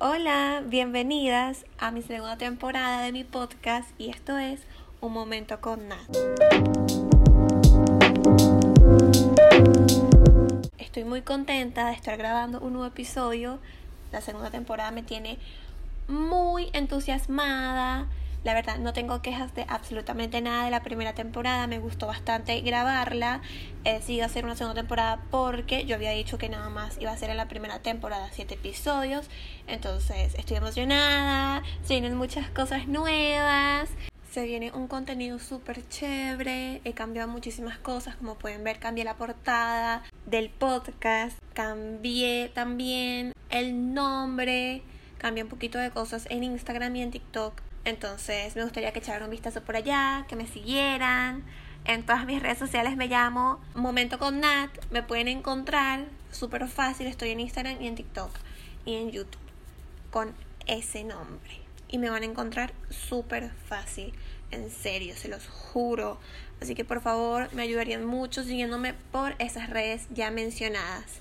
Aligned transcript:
Hola, 0.00 0.62
bienvenidas 0.64 1.64
a 1.76 1.90
mi 1.90 2.02
segunda 2.02 2.36
temporada 2.36 3.02
de 3.02 3.10
mi 3.10 3.24
podcast 3.24 3.90
y 3.98 4.10
esto 4.10 4.38
es 4.38 4.60
Un 5.00 5.12
Momento 5.12 5.60
con 5.60 5.88
Nat. 5.88 5.98
Estoy 10.78 11.02
muy 11.02 11.22
contenta 11.22 11.88
de 11.88 11.94
estar 11.94 12.16
grabando 12.16 12.60
un 12.60 12.74
nuevo 12.74 12.86
episodio. 12.86 13.58
La 14.12 14.20
segunda 14.20 14.52
temporada 14.52 14.92
me 14.92 15.02
tiene 15.02 15.36
muy 16.06 16.70
entusiasmada. 16.74 18.06
La 18.44 18.54
verdad, 18.54 18.78
no 18.78 18.92
tengo 18.92 19.20
quejas 19.20 19.54
de 19.54 19.64
absolutamente 19.68 20.40
nada 20.40 20.64
de 20.64 20.70
la 20.70 20.82
primera 20.82 21.12
temporada. 21.12 21.66
Me 21.66 21.80
gustó 21.80 22.06
bastante 22.06 22.60
grabarla. 22.60 23.40
He 23.84 23.94
decidido 23.94 24.26
hacer 24.26 24.44
una 24.44 24.54
segunda 24.54 24.80
temporada 24.80 25.20
porque 25.30 25.84
yo 25.86 25.96
había 25.96 26.12
dicho 26.12 26.38
que 26.38 26.48
nada 26.48 26.68
más 26.68 26.98
iba 27.00 27.10
a 27.10 27.16
ser 27.16 27.30
en 27.30 27.36
la 27.36 27.48
primera 27.48 27.80
temporada 27.80 28.28
siete 28.32 28.54
episodios. 28.54 29.28
Entonces, 29.66 30.34
estoy 30.36 30.56
emocionada. 30.56 31.64
Se 31.82 31.94
vienen 31.94 32.16
muchas 32.16 32.48
cosas 32.50 32.86
nuevas. 32.86 33.90
Se 34.30 34.44
viene 34.44 34.70
un 34.72 34.86
contenido 34.86 35.40
súper 35.40 35.86
chévere. 35.88 36.80
He 36.84 36.92
cambiado 36.92 37.28
muchísimas 37.28 37.78
cosas. 37.78 38.14
Como 38.16 38.36
pueden 38.36 38.62
ver, 38.62 38.78
cambié 38.78 39.04
la 39.04 39.16
portada 39.16 40.04
del 40.26 40.48
podcast. 40.48 41.36
Cambié 41.54 42.52
también 42.54 43.32
el 43.50 43.94
nombre. 43.94 44.82
Cambié 45.18 45.42
un 45.42 45.48
poquito 45.48 45.78
de 45.78 45.90
cosas 45.90 46.26
en 46.30 46.44
Instagram 46.44 46.94
y 46.94 47.02
en 47.02 47.10
TikTok 47.10 47.62
entonces 47.88 48.54
me 48.56 48.62
gustaría 48.62 48.92
que 48.92 48.98
echaran 49.00 49.24
un 49.24 49.30
vistazo 49.30 49.62
por 49.62 49.76
allá, 49.76 50.26
que 50.28 50.36
me 50.36 50.46
siguieran. 50.46 51.44
En 51.84 52.04
todas 52.04 52.26
mis 52.26 52.42
redes 52.42 52.58
sociales 52.58 52.96
me 52.96 53.08
llamo 53.08 53.60
Momento 53.74 54.18
con 54.18 54.40
Nat. 54.40 54.70
Me 54.90 55.02
pueden 55.02 55.28
encontrar 55.28 56.06
súper 56.30 56.68
fácil. 56.68 57.06
Estoy 57.06 57.30
en 57.30 57.40
Instagram 57.40 57.80
y 57.80 57.86
en 57.86 57.94
TikTok 57.94 58.30
y 58.84 58.96
en 58.96 59.10
YouTube 59.10 59.38
con 60.10 60.34
ese 60.66 61.04
nombre. 61.04 61.60
Y 61.88 61.98
me 61.98 62.10
van 62.10 62.22
a 62.22 62.26
encontrar 62.26 62.72
súper 62.90 63.50
fácil. 63.68 64.12
En 64.50 64.70
serio, 64.70 65.14
se 65.16 65.28
los 65.28 65.46
juro. 65.46 66.18
Así 66.60 66.74
que 66.74 66.84
por 66.84 67.00
favor 67.00 67.48
me 67.54 67.62
ayudarían 67.62 68.04
mucho 68.04 68.42
siguiéndome 68.42 68.94
por 69.12 69.34
esas 69.38 69.70
redes 69.70 70.06
ya 70.10 70.30
mencionadas. 70.30 71.20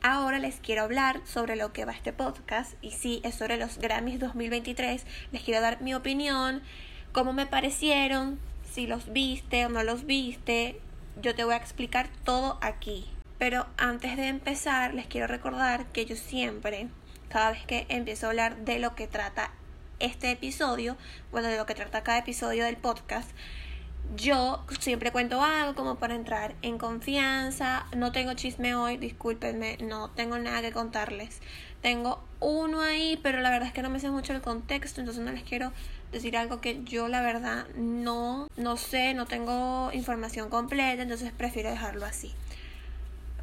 Ahora 0.00 0.38
les 0.38 0.60
quiero 0.60 0.82
hablar 0.82 1.20
sobre 1.24 1.56
lo 1.56 1.72
que 1.72 1.84
va 1.84 1.90
este 1.90 2.12
podcast 2.12 2.74
y 2.82 2.92
sí, 2.92 3.20
es 3.24 3.34
sobre 3.34 3.56
los 3.56 3.78
Grammys 3.78 4.20
2023. 4.20 5.04
Les 5.32 5.42
quiero 5.42 5.60
dar 5.60 5.82
mi 5.82 5.92
opinión, 5.92 6.62
cómo 7.10 7.32
me 7.32 7.46
parecieron, 7.46 8.38
si 8.72 8.86
los 8.86 9.12
viste 9.12 9.66
o 9.66 9.70
no 9.70 9.82
los 9.82 10.06
viste. 10.06 10.80
Yo 11.20 11.34
te 11.34 11.42
voy 11.42 11.54
a 11.54 11.56
explicar 11.56 12.08
todo 12.22 12.58
aquí. 12.60 13.10
Pero 13.38 13.66
antes 13.76 14.16
de 14.16 14.28
empezar, 14.28 14.94
les 14.94 15.08
quiero 15.08 15.26
recordar 15.26 15.86
que 15.86 16.06
yo 16.06 16.14
siempre, 16.14 16.86
cada 17.28 17.50
vez 17.50 17.66
que 17.66 17.86
empiezo 17.88 18.26
a 18.26 18.30
hablar 18.30 18.56
de 18.58 18.78
lo 18.78 18.94
que 18.94 19.08
trata 19.08 19.50
este 19.98 20.30
episodio, 20.30 20.96
bueno, 21.32 21.48
de 21.48 21.56
lo 21.56 21.66
que 21.66 21.74
trata 21.74 22.04
cada 22.04 22.18
episodio 22.18 22.64
del 22.64 22.76
podcast, 22.76 23.28
yo 24.16 24.64
siempre 24.80 25.12
cuento 25.12 25.42
algo 25.42 25.74
como 25.74 25.96
para 25.96 26.14
entrar 26.14 26.54
en 26.62 26.78
confianza. 26.78 27.86
No 27.96 28.12
tengo 28.12 28.34
chisme 28.34 28.74
hoy, 28.74 28.96
discúlpenme, 28.96 29.78
no 29.80 30.10
tengo 30.10 30.38
nada 30.38 30.62
que 30.62 30.72
contarles. 30.72 31.40
Tengo 31.82 32.20
uno 32.40 32.80
ahí, 32.80 33.18
pero 33.22 33.40
la 33.40 33.50
verdad 33.50 33.68
es 33.68 33.74
que 33.74 33.82
no 33.82 33.90
me 33.90 34.00
sé 34.00 34.10
mucho 34.10 34.32
el 34.32 34.40
contexto, 34.40 35.00
entonces 35.00 35.24
no 35.24 35.32
les 35.32 35.44
quiero 35.44 35.72
decir 36.10 36.36
algo 36.36 36.60
que 36.60 36.82
yo 36.84 37.08
la 37.08 37.22
verdad 37.22 37.66
no, 37.76 38.48
no 38.56 38.76
sé, 38.76 39.14
no 39.14 39.26
tengo 39.26 39.90
información 39.92 40.48
completa, 40.48 41.02
entonces 41.02 41.32
prefiero 41.36 41.70
dejarlo 41.70 42.06
así. 42.06 42.32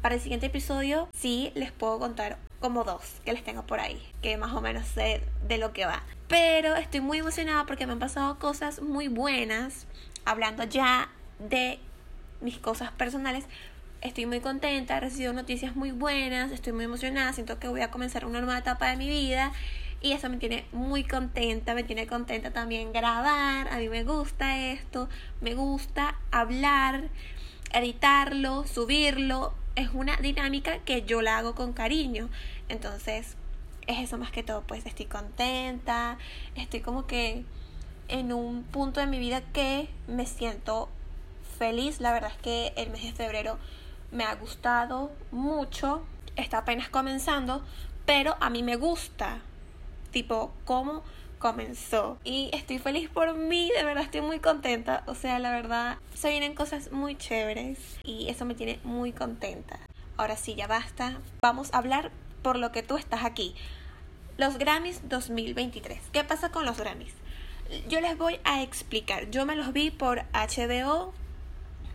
Para 0.02 0.16
el 0.16 0.20
siguiente 0.20 0.46
episodio 0.46 1.08
sí 1.14 1.52
les 1.54 1.72
puedo 1.72 1.98
contar 1.98 2.38
como 2.60 2.84
dos 2.84 3.20
que 3.24 3.32
les 3.32 3.42
tengo 3.42 3.62
por 3.62 3.80
ahí, 3.80 4.02
que 4.22 4.36
más 4.36 4.52
o 4.52 4.60
menos 4.60 4.86
sé 4.86 5.22
de 5.46 5.58
lo 5.58 5.72
que 5.72 5.86
va. 5.86 6.02
Pero 6.28 6.74
estoy 6.76 7.00
muy 7.00 7.18
emocionada 7.18 7.64
porque 7.66 7.86
me 7.86 7.92
han 7.92 7.98
pasado 7.98 8.38
cosas 8.38 8.82
muy 8.82 9.08
buenas 9.08 9.86
hablando 10.26 10.64
ya 10.64 11.08
de 11.38 11.78
mis 12.42 12.58
cosas 12.58 12.90
personales, 12.92 13.46
estoy 14.02 14.26
muy 14.26 14.40
contenta, 14.40 14.96
he 14.98 15.00
recibido 15.00 15.32
noticias 15.32 15.74
muy 15.74 15.92
buenas, 15.92 16.52
estoy 16.52 16.72
muy 16.72 16.84
emocionada, 16.84 17.32
siento 17.32 17.58
que 17.58 17.68
voy 17.68 17.80
a 17.80 17.90
comenzar 17.90 18.26
una 18.26 18.40
nueva 18.40 18.58
etapa 18.58 18.90
de 18.90 18.96
mi 18.96 19.08
vida 19.08 19.52
y 20.02 20.12
eso 20.12 20.28
me 20.28 20.36
tiene 20.36 20.66
muy 20.72 21.04
contenta, 21.04 21.74
me 21.74 21.82
tiene 21.82 22.06
contenta 22.06 22.52
también 22.52 22.92
grabar, 22.92 23.68
a 23.68 23.78
mí 23.78 23.88
me 23.88 24.04
gusta 24.04 24.58
esto, 24.58 25.08
me 25.40 25.54
gusta 25.54 26.18
hablar, 26.30 27.08
editarlo, 27.72 28.66
subirlo, 28.66 29.54
es 29.76 29.90
una 29.92 30.16
dinámica 30.16 30.78
que 30.80 31.02
yo 31.02 31.22
la 31.22 31.38
hago 31.38 31.54
con 31.54 31.72
cariño, 31.72 32.28
entonces 32.68 33.36
es 33.86 33.98
eso 33.98 34.18
más 34.18 34.32
que 34.32 34.42
todo, 34.42 34.62
pues 34.62 34.84
estoy 34.86 35.06
contenta, 35.06 36.18
estoy 36.56 36.80
como 36.80 37.06
que 37.06 37.44
en 38.08 38.32
un 38.32 38.62
punto 38.62 39.00
de 39.00 39.06
mi 39.06 39.18
vida 39.18 39.40
que 39.52 39.88
me 40.06 40.26
siento 40.26 40.88
feliz. 41.58 42.00
La 42.00 42.12
verdad 42.12 42.32
es 42.34 42.42
que 42.42 42.72
el 42.76 42.90
mes 42.90 43.02
de 43.02 43.12
febrero 43.12 43.58
me 44.10 44.24
ha 44.24 44.34
gustado 44.34 45.10
mucho. 45.30 46.02
Está 46.36 46.58
apenas 46.58 46.88
comenzando, 46.88 47.64
pero 48.04 48.36
a 48.40 48.50
mí 48.50 48.62
me 48.62 48.76
gusta. 48.76 49.40
Tipo, 50.10 50.52
cómo 50.64 51.02
comenzó. 51.38 52.18
Y 52.24 52.50
estoy 52.52 52.78
feliz 52.78 53.08
por 53.08 53.34
mí, 53.34 53.70
de 53.76 53.84
verdad 53.84 54.04
estoy 54.04 54.20
muy 54.20 54.40
contenta. 54.40 55.02
O 55.06 55.14
sea, 55.14 55.38
la 55.38 55.50
verdad, 55.50 55.98
se 56.14 56.30
vienen 56.30 56.54
cosas 56.54 56.92
muy 56.92 57.16
chéveres 57.16 57.78
y 58.04 58.28
eso 58.28 58.44
me 58.44 58.54
tiene 58.54 58.80
muy 58.84 59.12
contenta. 59.12 59.78
Ahora 60.16 60.36
sí, 60.36 60.54
ya 60.54 60.66
basta. 60.66 61.18
Vamos 61.42 61.72
a 61.72 61.78
hablar 61.78 62.10
por 62.42 62.56
lo 62.56 62.72
que 62.72 62.82
tú 62.82 62.96
estás 62.96 63.24
aquí. 63.24 63.54
Los 64.38 64.58
Grammys 64.58 65.08
2023. 65.08 66.00
¿Qué 66.12 66.24
pasa 66.24 66.50
con 66.50 66.64
los 66.64 66.78
Grammys? 66.78 67.14
Yo 67.88 68.00
les 68.00 68.16
voy 68.16 68.38
a 68.44 68.62
explicar. 68.62 69.30
Yo 69.30 69.46
me 69.46 69.56
los 69.56 69.72
vi 69.72 69.90
por 69.90 70.22
HBO 70.32 71.12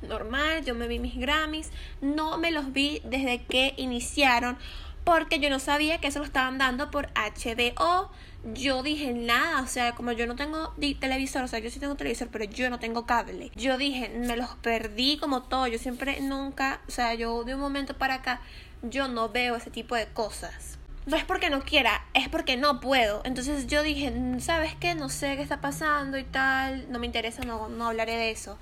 normal, 0.08 0.66
yo 0.66 0.76
me 0.76 0.88
vi 0.88 1.00
mis 1.00 1.18
Grammys, 1.18 1.70
no 2.02 2.38
me 2.38 2.52
los 2.52 2.74
vi 2.74 3.02
desde 3.06 3.44
que 3.44 3.74
iniciaron 3.78 4.58
porque 5.04 5.40
yo 5.40 5.50
no 5.50 5.60
sabía 5.60 6.00
que 6.00 6.08
eso 6.08 6.20
lo 6.20 6.26
estaban 6.26 6.58
dando 6.58 6.92
por 6.92 7.10
HBO. 7.14 8.12
Yo 8.54 8.82
dije 8.82 9.14
nada, 9.14 9.62
o 9.62 9.68
sea, 9.68 9.94
como 9.94 10.12
yo 10.12 10.26
no 10.26 10.36
tengo 10.36 10.74
televisor, 11.00 11.44
o 11.44 11.48
sea, 11.48 11.60
yo 11.60 11.70
sí 11.70 11.80
tengo 11.80 11.96
televisor, 11.96 12.30
pero 12.30 12.46
yo 12.46 12.70
no 12.70 12.80
tengo 12.80 13.06
cable. 13.06 13.52
Yo 13.56 13.78
dije, 13.78 14.10
me 14.10 14.36
los 14.36 14.50
perdí 14.62 15.18
como 15.18 15.44
todo, 15.44 15.68
yo 15.68 15.78
siempre 15.78 16.22
nunca, 16.22 16.82
o 16.88 16.92
sea, 16.92 17.14
yo 17.14 17.44
de 17.44 17.54
un 17.54 17.62
momento 17.62 17.96
para 17.96 18.16
acá, 18.16 18.42
yo 18.82 19.08
no 19.08 19.30
veo 19.30 19.56
ese 19.56 19.70
tipo 19.70 19.96
de 19.96 20.08
cosas 20.08 20.80
no 21.06 21.18
es 21.18 21.24
porque 21.26 21.50
no 21.50 21.62
quiera, 21.64 22.06
es 22.14 22.30
porque 22.30 22.58
no 22.58 22.80
puedo. 22.80 23.22
Entonces 23.24 23.68
yo 23.68 23.84
dije, 23.84 24.14
¿sabes 24.40 24.76
qué? 24.76 24.96
No 24.96 25.10
sé 25.10 25.36
qué 25.36 25.42
está 25.42 25.62
pasando 25.62 26.18
y 26.18 26.24
tal, 26.24 26.92
no 26.92 27.00
me 27.00 27.06
interesa, 27.06 27.44
no, 27.44 27.70
no 27.70 27.88
hablaré 27.88 28.16
de 28.18 28.32
eso. 28.32 28.58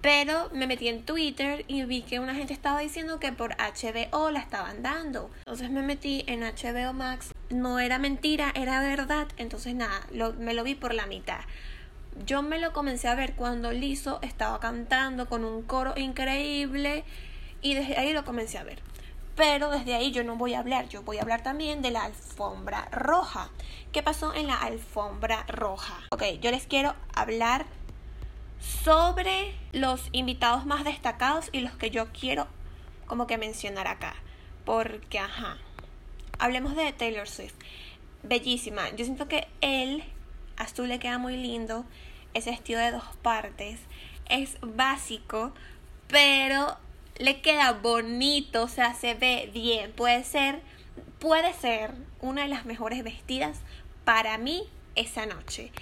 Pero 0.00 0.50
me 0.52 0.66
metí 0.66 0.88
en 0.88 1.04
Twitter 1.04 1.64
y 1.68 1.84
vi 1.84 2.02
que 2.02 2.20
una 2.20 2.34
gente 2.34 2.52
estaba 2.52 2.80
diciendo 2.80 3.18
que 3.18 3.32
por 3.32 3.56
HBO 3.56 4.30
la 4.30 4.40
estaban 4.40 4.82
dando. 4.82 5.30
Entonces 5.38 5.70
me 5.70 5.82
metí 5.82 6.24
en 6.26 6.40
HBO 6.42 6.92
Max. 6.92 7.32
No 7.50 7.80
era 7.80 7.98
mentira, 7.98 8.52
era 8.54 8.80
verdad. 8.80 9.26
Entonces 9.36 9.74
nada, 9.74 10.06
me 10.38 10.54
lo 10.54 10.64
vi 10.64 10.74
por 10.74 10.94
la 10.94 11.06
mitad. 11.06 11.40
Yo 12.24 12.42
me 12.42 12.58
lo 12.58 12.72
comencé 12.72 13.08
a 13.08 13.14
ver 13.14 13.34
cuando 13.34 13.72
Lizo 13.72 14.20
estaba 14.22 14.60
cantando 14.60 15.28
con 15.28 15.44
un 15.44 15.62
coro 15.62 15.94
increíble 15.96 17.04
y 17.60 17.74
desde 17.74 17.98
ahí 17.98 18.12
lo 18.12 18.24
comencé 18.24 18.58
a 18.58 18.64
ver. 18.64 18.80
Pero 19.36 19.68
desde 19.70 19.94
ahí 19.94 20.12
yo 20.12 20.24
no 20.24 20.36
voy 20.36 20.54
a 20.54 20.60
hablar, 20.60 20.88
yo 20.88 21.02
voy 21.02 21.18
a 21.18 21.22
hablar 21.22 21.42
también 21.42 21.82
de 21.82 21.90
la 21.90 22.04
alfombra 22.04 22.88
roja. 22.90 23.50
¿Qué 23.92 24.02
pasó 24.02 24.34
en 24.34 24.46
la 24.46 24.56
alfombra 24.56 25.44
roja? 25.46 25.94
Ok, 26.10 26.22
yo 26.40 26.50
les 26.50 26.66
quiero 26.66 26.94
hablar 27.14 27.66
sobre 28.60 29.54
los 29.72 30.08
invitados 30.12 30.64
más 30.64 30.84
destacados 30.84 31.50
y 31.52 31.60
los 31.60 31.76
que 31.76 31.90
yo 31.90 32.06
quiero 32.12 32.46
como 33.06 33.26
que 33.26 33.36
mencionar 33.36 33.86
acá. 33.86 34.14
Porque, 34.64 35.18
ajá, 35.18 35.58
hablemos 36.38 36.74
de 36.74 36.92
Taylor 36.94 37.28
Swift. 37.28 37.54
Bellísima. 38.22 38.88
Yo 38.96 39.04
siento 39.04 39.28
que 39.28 39.46
él, 39.60 40.02
azul 40.56 40.88
le 40.88 40.98
queda 40.98 41.18
muy 41.18 41.36
lindo. 41.36 41.84
Ese 42.32 42.50
vestido 42.50 42.80
de 42.80 42.90
dos 42.90 43.04
partes. 43.22 43.80
Es 44.28 44.56
básico, 44.62 45.52
pero 46.08 46.78
le 47.18 47.40
queda 47.40 47.72
bonito, 47.72 48.64
o 48.64 48.68
sea, 48.68 48.94
se 48.94 49.14
ve 49.14 49.50
bien. 49.52 49.92
Puede 49.92 50.24
ser, 50.24 50.60
puede 51.18 51.52
ser 51.52 51.92
una 52.20 52.42
de 52.42 52.48
las 52.48 52.64
mejores 52.64 53.02
vestidas 53.02 53.58
para 54.04 54.38
mí 54.38 54.64
esa 54.94 55.26
noche. 55.26 55.72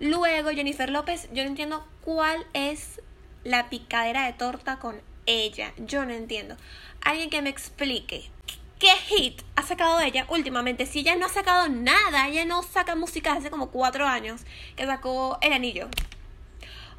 Luego, 0.00 0.50
Jennifer 0.50 0.90
López, 0.90 1.28
yo 1.32 1.42
no 1.42 1.50
entiendo 1.50 1.86
cuál 2.02 2.44
es 2.54 3.00
la 3.44 3.70
picadera 3.70 4.26
de 4.26 4.32
torta 4.32 4.78
con 4.78 5.00
ella. 5.26 5.72
Yo 5.76 6.04
no 6.04 6.12
entiendo. 6.12 6.56
Alguien 7.00 7.30
que 7.30 7.42
me 7.42 7.50
explique. 7.50 8.30
¿Qué 8.78 8.90
hit 9.06 9.42
ha 9.54 9.62
sacado 9.62 10.00
ella 10.00 10.26
últimamente? 10.28 10.86
Si 10.86 11.00
ella 11.00 11.14
no 11.14 11.26
ha 11.26 11.28
sacado 11.28 11.68
nada, 11.68 12.26
ella 12.26 12.44
no 12.44 12.64
saca 12.64 12.96
música 12.96 13.32
hace 13.32 13.48
como 13.48 13.70
cuatro 13.70 14.06
años 14.08 14.42
que 14.74 14.86
sacó 14.86 15.38
El 15.40 15.52
Anillo. 15.52 15.88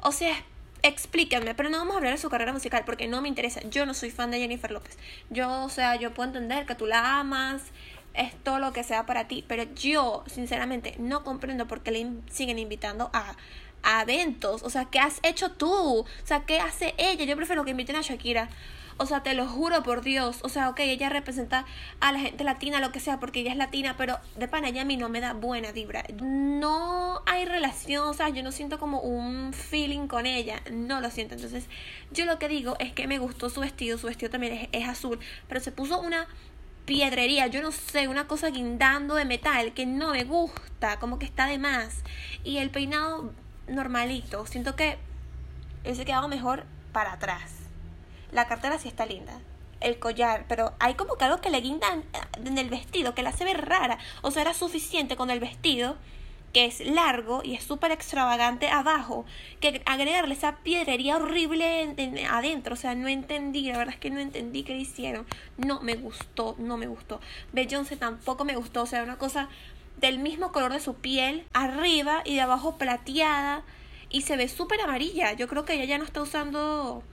O 0.00 0.10
sea, 0.10 0.34
explíquenme, 0.84 1.54
pero 1.54 1.70
no 1.70 1.78
vamos 1.78 1.94
a 1.94 1.96
hablar 1.96 2.12
de 2.12 2.18
su 2.18 2.28
carrera 2.28 2.52
musical 2.52 2.84
porque 2.84 3.08
no 3.08 3.22
me 3.22 3.28
interesa. 3.28 3.60
Yo 3.70 3.86
no 3.86 3.94
soy 3.94 4.10
fan 4.10 4.30
de 4.30 4.38
Jennifer 4.38 4.70
López. 4.70 4.98
Yo, 5.30 5.64
o 5.64 5.68
sea, 5.70 5.96
yo 5.96 6.12
puedo 6.12 6.28
entender 6.28 6.66
que 6.66 6.74
tú 6.74 6.86
la 6.86 7.18
amas, 7.18 7.62
es 8.12 8.34
todo 8.44 8.58
lo 8.58 8.72
que 8.72 8.84
sea 8.84 9.06
para 9.06 9.26
ti, 9.26 9.44
pero 9.48 9.64
yo 9.74 10.22
sinceramente 10.26 10.94
no 10.98 11.24
comprendo 11.24 11.66
por 11.66 11.82
qué 11.82 11.90
le 11.90 12.06
siguen 12.30 12.58
invitando 12.58 13.10
a, 13.12 13.34
a 13.82 14.02
eventos, 14.02 14.62
o 14.62 14.70
sea, 14.70 14.84
¿qué 14.84 15.00
has 15.00 15.20
hecho 15.22 15.52
tú? 15.52 16.00
O 16.00 16.06
sea, 16.22 16.44
¿qué 16.44 16.60
hace 16.60 16.94
ella? 16.98 17.24
Yo 17.24 17.34
prefiero 17.36 17.64
que 17.64 17.72
inviten 17.72 17.96
a 17.96 18.02
Shakira. 18.02 18.48
O 18.96 19.06
sea, 19.06 19.22
te 19.22 19.34
lo 19.34 19.46
juro 19.46 19.82
por 19.82 20.02
Dios. 20.02 20.38
O 20.42 20.48
sea, 20.48 20.68
ok, 20.68 20.80
ella 20.80 21.08
representa 21.08 21.64
a 22.00 22.12
la 22.12 22.20
gente 22.20 22.44
latina, 22.44 22.80
lo 22.80 22.92
que 22.92 23.00
sea, 23.00 23.18
porque 23.18 23.40
ella 23.40 23.50
es 23.50 23.56
latina, 23.56 23.96
pero 23.96 24.18
de 24.36 24.48
pana 24.48 24.68
ella 24.68 24.82
a 24.82 24.84
mí 24.84 24.96
no 24.96 25.08
me 25.08 25.20
da 25.20 25.32
buena 25.32 25.72
vibra. 25.72 26.04
No 26.20 27.22
hay 27.26 27.44
relación, 27.44 28.08
o 28.08 28.14
sea, 28.14 28.28
yo 28.28 28.42
no 28.42 28.52
siento 28.52 28.78
como 28.78 29.00
un 29.00 29.52
feeling 29.52 30.06
con 30.06 30.26
ella. 30.26 30.62
No 30.70 31.00
lo 31.00 31.10
siento. 31.10 31.34
Entonces, 31.34 31.66
yo 32.12 32.24
lo 32.24 32.38
que 32.38 32.48
digo 32.48 32.76
es 32.78 32.92
que 32.92 33.06
me 33.06 33.18
gustó 33.18 33.50
su 33.50 33.60
vestido. 33.60 33.98
Su 33.98 34.06
vestido 34.06 34.30
también 34.30 34.54
es, 34.54 34.68
es 34.72 34.88
azul, 34.88 35.18
pero 35.48 35.60
se 35.60 35.72
puso 35.72 36.00
una 36.00 36.26
piedrería, 36.84 37.46
yo 37.46 37.62
no 37.62 37.72
sé, 37.72 38.08
una 38.08 38.26
cosa 38.26 38.50
guindando 38.50 39.14
de 39.14 39.24
metal 39.24 39.72
que 39.72 39.86
no 39.86 40.12
me 40.12 40.24
gusta, 40.24 40.98
como 40.98 41.18
que 41.18 41.26
está 41.26 41.46
de 41.46 41.58
más. 41.58 42.02
Y 42.44 42.58
el 42.58 42.70
peinado 42.70 43.32
normalito, 43.68 44.46
siento 44.46 44.76
que 44.76 44.98
se 45.84 46.04
quedado 46.04 46.28
mejor 46.28 46.64
para 46.92 47.12
atrás. 47.14 47.63
La 48.34 48.48
cartera 48.48 48.78
sí 48.78 48.88
está 48.88 49.06
linda. 49.06 49.38
El 49.80 50.00
collar, 50.00 50.46
pero 50.48 50.72
hay 50.80 50.94
como 50.94 51.14
que 51.14 51.24
algo 51.24 51.40
que 51.40 51.50
le 51.50 51.60
guindan 51.60 52.02
en 52.44 52.58
el 52.58 52.68
vestido, 52.68 53.14
que 53.14 53.22
la 53.22 53.30
hace 53.30 53.44
ver 53.44 53.64
rara. 53.64 53.98
O 54.22 54.32
sea, 54.32 54.42
era 54.42 54.54
suficiente 54.54 55.14
con 55.14 55.30
el 55.30 55.38
vestido, 55.38 55.96
que 56.52 56.64
es 56.64 56.80
largo 56.80 57.42
y 57.44 57.54
es 57.54 57.62
súper 57.62 57.92
extravagante 57.92 58.68
abajo, 58.68 59.24
que 59.60 59.82
agregarle 59.86 60.34
esa 60.34 60.56
piedrería 60.56 61.16
horrible 61.16 61.94
adentro. 62.28 62.74
O 62.74 62.76
sea, 62.76 62.96
no 62.96 63.06
entendí, 63.06 63.70
la 63.70 63.78
verdad 63.78 63.94
es 63.94 64.00
que 64.00 64.10
no 64.10 64.18
entendí 64.18 64.64
qué 64.64 64.76
hicieron. 64.76 65.26
No 65.56 65.80
me 65.80 65.94
gustó, 65.94 66.56
no 66.58 66.76
me 66.76 66.88
gustó. 66.88 67.20
Beyoncé 67.52 67.96
tampoco 67.96 68.44
me 68.44 68.56
gustó, 68.56 68.82
o 68.82 68.86
sea, 68.86 69.04
una 69.04 69.16
cosa 69.16 69.48
del 69.98 70.18
mismo 70.18 70.50
color 70.50 70.72
de 70.72 70.80
su 70.80 70.94
piel, 70.94 71.46
arriba 71.52 72.22
y 72.24 72.34
de 72.34 72.40
abajo 72.40 72.78
plateada, 72.78 73.62
y 74.10 74.22
se 74.22 74.36
ve 74.36 74.48
súper 74.48 74.80
amarilla. 74.80 75.34
Yo 75.34 75.46
creo 75.46 75.64
que 75.64 75.74
ella 75.74 75.84
ya 75.84 75.98
no 75.98 76.04
está 76.04 76.20
usando 76.20 77.04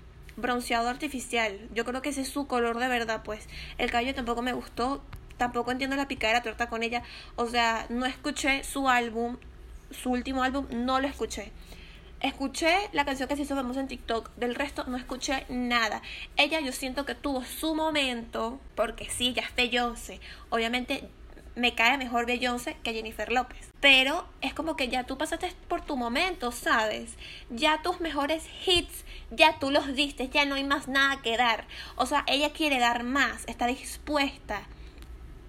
bronceado 0.41 0.89
artificial. 0.89 1.69
Yo 1.73 1.85
creo 1.85 2.01
que 2.01 2.09
ese 2.09 2.21
es 2.21 2.29
su 2.29 2.47
color 2.47 2.79
de 2.79 2.87
verdad, 2.87 3.21
pues. 3.23 3.47
El 3.77 3.91
cabello 3.91 4.13
tampoco 4.15 4.41
me 4.41 4.53
gustó. 4.53 5.01
Tampoco 5.37 5.71
entiendo 5.71 5.95
la 5.95 6.07
picada 6.07 6.33
de 6.33 6.39
la 6.39 6.43
torta 6.43 6.69
con 6.69 6.83
ella. 6.83 7.03
O 7.35 7.47
sea, 7.47 7.85
no 7.89 8.05
escuché 8.05 8.63
su 8.63 8.89
álbum, 8.89 9.37
su 9.89 10.11
último 10.11 10.43
álbum, 10.43 10.67
no 10.71 10.99
lo 10.99 11.07
escuché. 11.07 11.51
Escuché 12.19 12.75
la 12.93 13.03
canción 13.03 13.27
que 13.27 13.35
se 13.35 13.41
hizo 13.41 13.55
famosa 13.55 13.79
en 13.79 13.87
TikTok, 13.87 14.35
del 14.35 14.53
resto 14.53 14.83
no 14.85 14.97
escuché 14.97 15.45
nada. 15.49 16.03
Ella 16.37 16.59
yo 16.59 16.71
siento 16.71 17.03
que 17.03 17.15
tuvo 17.15 17.43
su 17.43 17.73
momento, 17.73 18.59
porque 18.75 19.09
sí, 19.09 19.33
ya 19.33 19.41
es 19.41 19.55
Beyoncé. 19.55 20.19
Obviamente 20.51 21.09
me 21.55 21.75
cae 21.75 21.97
mejor 21.97 22.25
Beyoncé 22.25 22.77
que 22.83 22.93
Jennifer 22.93 23.31
López. 23.31 23.71
Pero 23.79 24.25
es 24.41 24.53
como 24.53 24.75
que 24.75 24.87
ya 24.87 25.03
tú 25.03 25.17
pasaste 25.17 25.53
por 25.67 25.81
tu 25.81 25.97
momento, 25.97 26.51
¿sabes? 26.51 27.15
Ya 27.49 27.81
tus 27.81 27.99
mejores 27.99 28.45
hits, 28.65 29.05
ya 29.31 29.59
tú 29.59 29.71
los 29.71 29.93
diste, 29.95 30.29
ya 30.29 30.45
no 30.45 30.55
hay 30.55 30.63
más 30.63 30.87
nada 30.87 31.21
que 31.21 31.37
dar. 31.37 31.65
O 31.95 32.05
sea, 32.05 32.23
ella 32.27 32.53
quiere 32.53 32.79
dar 32.79 33.03
más, 33.03 33.43
está 33.47 33.67
dispuesta, 33.67 34.63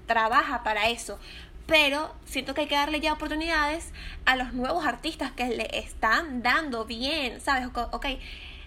trabaja 0.06 0.62
para 0.62 0.88
eso. 0.88 1.18
Pero 1.66 2.12
siento 2.24 2.54
que 2.54 2.62
hay 2.62 2.66
que 2.66 2.74
darle 2.74 3.00
ya 3.00 3.12
oportunidades 3.12 3.92
a 4.24 4.36
los 4.36 4.52
nuevos 4.52 4.84
artistas 4.84 5.30
que 5.32 5.48
le 5.48 5.68
están 5.78 6.42
dando 6.42 6.84
bien, 6.84 7.40
¿sabes? 7.40 7.68
Ok, 7.92 8.06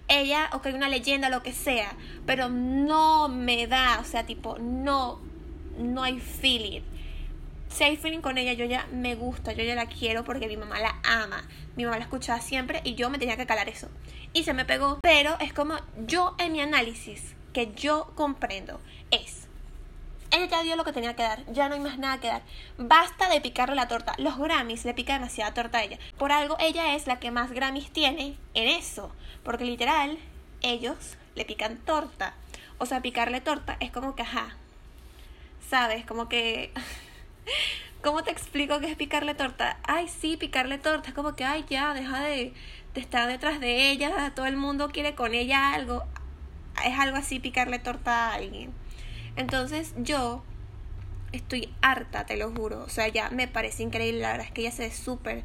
ella, 0.07 0.49
ok, 0.53 0.67
una 0.73 0.88
leyenda, 0.88 1.29
lo 1.29 1.43
que 1.43 1.51
sea, 1.51 1.91
pero 2.25 2.47
no 2.47 3.27
me 3.27 3.67
da, 3.67 3.99
o 3.99 4.05
sea, 4.05 4.25
tipo, 4.25 4.57
no, 4.59 5.19
no 5.77 6.03
hay 6.03 6.19
feeling 6.19 6.81
hay 7.83 7.98
feeling 7.98 8.22
con 8.22 8.38
ella, 8.38 8.54
yo 8.54 8.66
ya 8.66 8.88
me 8.92 9.16
gusta, 9.16 9.54
yo 9.54 9.63
ya 9.63 9.75
la 9.75 9.88
quiero 9.88 10.24
porque 10.24 10.48
mi 10.48 10.57
mamá 10.57 10.80
la 10.80 10.95
ama. 11.04 11.48
Mi 11.75 11.83
mamá 11.83 11.98
la 11.98 12.04
escuchaba 12.04 12.39
siempre 12.39 12.81
y 12.83 12.95
yo 12.95 13.10
me 13.10 13.18
tenía 13.18 13.38
que 13.38 13.45
calar 13.45 13.69
eso. 13.69 13.89
Y 14.33 14.44
se 14.44 14.54
me 14.54 14.66
pegó. 14.66 15.00
Pero 15.01 15.38
es 15.39 15.54
como 15.54 15.75
yo 16.06 16.36
en 16.39 16.54
mi 16.54 16.62
análisis, 16.62 17.36
que 17.54 17.74
yo 17.74 18.12
comprendo, 18.16 18.80
es. 19.12 19.48
Ella 20.31 20.48
ya 20.48 20.63
dio 20.63 20.75
lo 20.75 20.83
que 20.83 20.94
tenía 20.94 21.16
que 21.16 21.24
dar, 21.24 21.45
ya 21.54 21.69
no 21.69 21.75
hay 21.75 21.81
más 21.81 21.98
nada 21.98 22.19
que 22.19 22.27
dar. 22.27 22.42
Basta 22.77 23.30
de 23.30 23.42
picarle 23.42 23.75
la 23.75 23.88
torta. 23.88 24.13
Los 24.18 24.38
Grammys 24.38 24.83
le 24.86 24.94
pican 24.94 25.19
demasiada 25.19 25.54
torta 25.54 25.77
a 25.77 25.83
ella. 25.83 26.00
Por 26.18 26.31
algo 26.31 26.57
ella 26.60 26.95
es 26.95 27.07
la 27.07 27.19
que 27.19 27.31
más 27.31 27.51
Grammys 27.51 27.92
tiene 27.92 28.38
en 28.54 28.68
eso. 28.68 29.12
Porque 29.44 29.66
literal, 29.66 30.18
ellos 30.62 31.16
le 31.36 31.45
pican 31.45 31.77
torta. 31.77 32.33
O 32.77 32.86
sea, 32.86 33.01
picarle 33.01 33.39
torta 33.42 33.77
es 33.80 33.92
como 33.92 34.16
que, 34.16 34.24
ajá. 34.24 34.56
¿Sabes? 35.69 36.06
Como 36.06 36.27
que... 36.27 36.74
¿Cómo 38.01 38.24
te 38.24 38.31
explico 38.31 38.80
qué 38.80 38.92
es 38.92 38.95
picarle 38.95 39.33
torta? 39.33 39.80
Ay, 39.83 40.07
sí, 40.07 40.38
picarle 40.38 40.77
torta. 40.77 41.09
Es 41.09 41.15
como 41.15 41.36
que, 41.36 41.44
ay, 41.44 41.65
ya, 41.68 41.94
deja 41.94 42.21
de, 42.24 42.53
de 42.94 43.01
estar 43.01 43.27
detrás 43.27 43.59
de 43.59 43.89
ella. 43.89 44.31
Todo 44.36 44.45
el 44.45 44.57
mundo 44.57 44.89
quiere 44.89 45.15
con 45.15 45.33
ella 45.33 45.74
algo. 45.74 46.03
Es 46.86 47.00
algo 47.00 47.18
así 47.18 47.39
picarle 47.39 47.80
torta 47.80 48.30
a 48.30 48.36
alguien. 48.36 48.71
Entonces 49.36 49.94
yo 49.97 50.44
estoy 51.31 51.74
harta, 51.81 52.25
te 52.25 52.38
lo 52.38 52.51
juro. 52.51 52.83
O 52.83 52.89
sea, 52.89 53.07
ya 53.07 53.30
me 53.30 53.48
parece 53.48 53.83
increíble. 53.83 54.21
La 54.21 54.31
verdad 54.33 54.45
es 54.48 54.51
que 54.51 54.62
ella 54.62 54.71
se 54.71 54.83
ve 54.83 54.91
súper, 54.91 55.44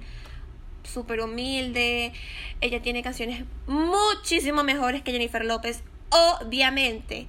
súper 0.83 1.21
humilde. 1.21 2.13
Ella 2.61 2.83
tiene 2.83 3.03
canciones 3.03 3.45
muchísimo 3.67 4.65
mejores 4.65 5.03
que 5.03 5.13
Jennifer 5.13 5.45
López. 5.45 5.83
Obviamente. 6.11 7.27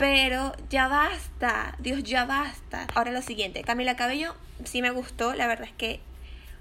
Pero 0.00 0.54
ya 0.70 0.88
basta, 0.88 1.76
Dios, 1.78 2.02
ya 2.04 2.24
basta. 2.24 2.86
Ahora 2.94 3.10
lo 3.10 3.20
siguiente, 3.20 3.62
Camila 3.62 3.96
Cabello 3.96 4.34
sí 4.64 4.80
me 4.80 4.90
gustó, 4.90 5.34
la 5.34 5.46
verdad 5.46 5.66
es 5.66 5.74
que 5.74 6.00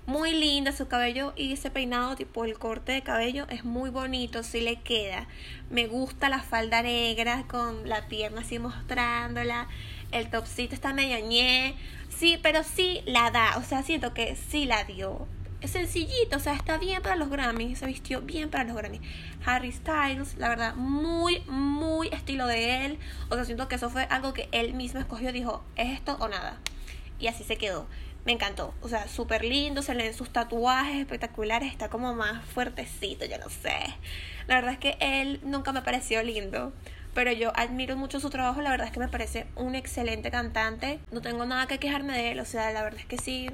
muy 0.06 0.34
linda 0.34 0.74
su 0.74 0.90
cabello 0.90 1.32
y 1.38 1.54
ese 1.54 1.72
peinado 1.72 2.18
tipo 2.18 2.44
el 2.44 2.60
corte 2.60 2.92
de 2.92 3.02
cabello 3.02 3.46
es 3.48 3.64
muy 3.64 3.92
bonito, 3.92 4.44
sí 4.44 4.60
le 4.60 4.82
queda. 4.82 5.26
Me 5.70 5.88
gusta 5.88 6.28
la 6.28 6.42
falda 6.42 6.82
negra 6.82 7.46
con 7.48 7.88
la 7.88 8.10
pierna 8.10 8.42
así 8.42 8.60
mostrándola. 8.60 9.70
El 10.12 10.30
topcito 10.30 10.76
está 10.76 10.92
medio 10.92 11.26
ñe. 11.26 11.76
Sí, 12.10 12.38
pero 12.44 12.64
sí 12.66 13.02
la 13.06 13.32
da, 13.32 13.56
o 13.58 13.64
sea, 13.64 13.84
siento 13.84 14.14
que 14.14 14.36
sí 14.36 14.66
la 14.66 14.84
dio 14.84 15.30
es 15.62 15.72
sencillito, 15.72 16.38
o 16.38 16.40
sea, 16.40 16.54
está 16.54 16.78
bien 16.78 17.02
para 17.02 17.16
los 17.16 17.30
Grammys, 17.30 17.80
se 17.80 17.86
vistió 17.86 18.22
bien 18.22 18.50
para 18.50 18.64
los 18.64 18.76
Grammys. 18.76 19.02
Harry 19.46 19.72
Styles, 19.72 20.38
la 20.38 20.50
verdad, 20.50 20.76
muy, 20.76 21.42
muy 21.48 22.08
estilo 22.10 22.48
de 22.48 22.86
él. 22.86 23.00
O 23.30 23.36
sea, 23.36 23.46
siento 23.46 23.68
que 23.68 23.76
eso 23.76 23.90
fue 23.90 24.04
algo 24.04 24.34
que 24.34 24.48
él 24.52 24.74
mismo 24.74 25.00
escogió, 25.00 25.32
dijo, 25.32 25.64
¿es 25.76 25.92
esto 25.94 26.18
o 26.20 26.28
nada? 26.28 26.58
Y 27.20 27.28
así 27.28 27.44
se 27.44 27.58
quedó. 27.58 27.88
Me 28.26 28.32
encantó. 28.32 28.74
O 28.82 28.90
sea, 28.90 29.08
súper 29.08 29.44
lindo, 29.44 29.82
se 29.82 29.96
le 29.96 30.04
ven 30.04 30.14
sus 30.14 30.30
tatuajes 30.30 30.98
espectaculares, 30.98 31.72
está 31.72 31.90
como 31.90 32.14
más 32.14 32.46
fuertecito, 32.46 33.26
yo 33.26 33.38
no 33.38 33.50
sé. 33.50 33.80
La 34.48 34.56
verdad 34.56 34.74
es 34.74 34.80
que 34.80 34.98
él 35.00 35.40
nunca 35.44 35.74
me 35.74 35.82
pareció 35.82 36.24
lindo. 36.24 36.74
Pero 37.14 37.32
yo 37.32 37.52
admiro 37.56 37.98
mucho 37.98 38.20
su 38.20 38.30
trabajo, 38.30 38.62
la 38.62 38.70
verdad 38.70 38.88
es 38.88 38.94
que 38.94 39.00
me 39.00 39.08
parece 39.08 39.48
un 39.56 39.76
excelente 39.76 40.32
cantante. 40.32 41.00
No 41.12 41.22
tengo 41.22 41.46
nada 41.46 41.68
que 41.68 41.80
quejarme 41.80 42.14
de 42.14 42.32
él, 42.32 42.40
o 42.40 42.46
sea, 42.46 42.72
la 42.72 42.84
verdad 42.84 43.00
es 43.00 43.08
que 43.08 43.18
sí 43.18 43.50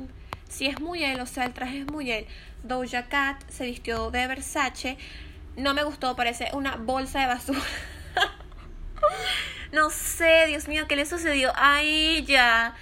si 0.50 0.68
es 0.68 0.80
muy 0.80 1.04
él, 1.04 1.20
o 1.20 1.26
sea, 1.26 1.46
el 1.46 1.54
traje 1.54 1.80
es 1.80 1.88
muy 1.88 2.12
él. 2.12 2.28
Doja 2.64 3.08
Cat 3.08 3.44
se 3.50 3.66
vistió 3.66 4.12
de 4.12 4.28
Versace. 4.28 4.98
No 5.56 5.74
me 5.74 5.84
gustó, 5.84 6.16
parece 6.16 6.50
una 6.54 6.76
bolsa 6.76 7.22
de 7.22 7.28
basura. 7.28 7.62
no 9.72 9.90
sé, 9.90 10.48
Dios 10.48 10.68
mío, 10.68 10.86
¿qué 10.88 10.96
le 10.96 11.06
sucedió 11.06 11.52
a 11.56 11.82
ella? 11.82 12.74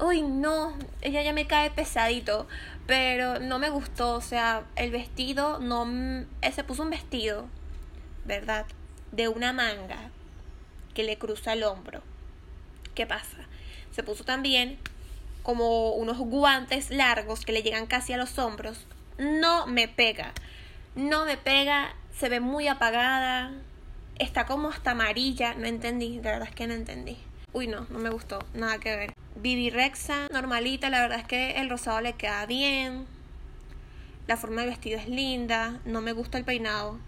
Uy, 0.00 0.22
no, 0.22 0.76
ella 1.00 1.22
ya 1.22 1.32
me 1.32 1.46
cae 1.46 1.70
pesadito. 1.70 2.46
Pero 2.86 3.38
no 3.38 3.58
me 3.58 3.68
gustó, 3.68 4.14
o 4.14 4.20
sea, 4.22 4.64
el 4.76 4.90
vestido 4.90 5.58
no... 5.58 6.24
Eh, 6.40 6.52
se 6.52 6.64
puso 6.64 6.82
un 6.82 6.90
vestido, 6.90 7.46
¿verdad? 8.24 8.64
De 9.12 9.28
una 9.28 9.52
manga 9.52 10.10
que 10.94 11.02
le 11.02 11.18
cruza 11.18 11.52
el 11.52 11.64
hombro. 11.64 12.02
¿Qué 12.94 13.06
pasa? 13.06 13.36
Se 13.90 14.02
puso 14.02 14.24
también 14.24 14.78
como 15.48 15.92
unos 15.92 16.18
guantes 16.18 16.90
largos 16.90 17.46
que 17.46 17.52
le 17.52 17.62
llegan 17.62 17.86
casi 17.86 18.12
a 18.12 18.18
los 18.18 18.38
hombros, 18.38 18.84
no 19.16 19.66
me 19.66 19.88
pega. 19.88 20.34
No 20.94 21.24
me 21.24 21.38
pega, 21.38 21.94
se 22.14 22.28
ve 22.28 22.38
muy 22.38 22.68
apagada, 22.68 23.52
está 24.18 24.44
como 24.44 24.68
hasta 24.68 24.90
amarilla, 24.90 25.54
no 25.54 25.64
entendí, 25.64 26.16
la 26.16 26.32
verdad 26.32 26.48
es 26.50 26.54
que 26.54 26.66
no 26.66 26.74
entendí. 26.74 27.16
Uy, 27.54 27.66
no, 27.66 27.86
no 27.88 27.98
me 27.98 28.10
gustó, 28.10 28.40
nada 28.52 28.76
que 28.76 28.94
ver. 28.94 29.14
Bibi 29.36 29.72
normalita, 30.30 30.90
la 30.90 31.00
verdad 31.00 31.20
es 31.20 31.26
que 31.26 31.52
el 31.52 31.70
rosado 31.70 32.02
le 32.02 32.12
queda 32.12 32.44
bien. 32.44 33.06
La 34.26 34.36
forma 34.36 34.60
de 34.60 34.66
vestido 34.66 34.98
es 34.98 35.08
linda, 35.08 35.80
no 35.86 36.02
me 36.02 36.12
gusta 36.12 36.36
el 36.36 36.44
peinado. 36.44 36.98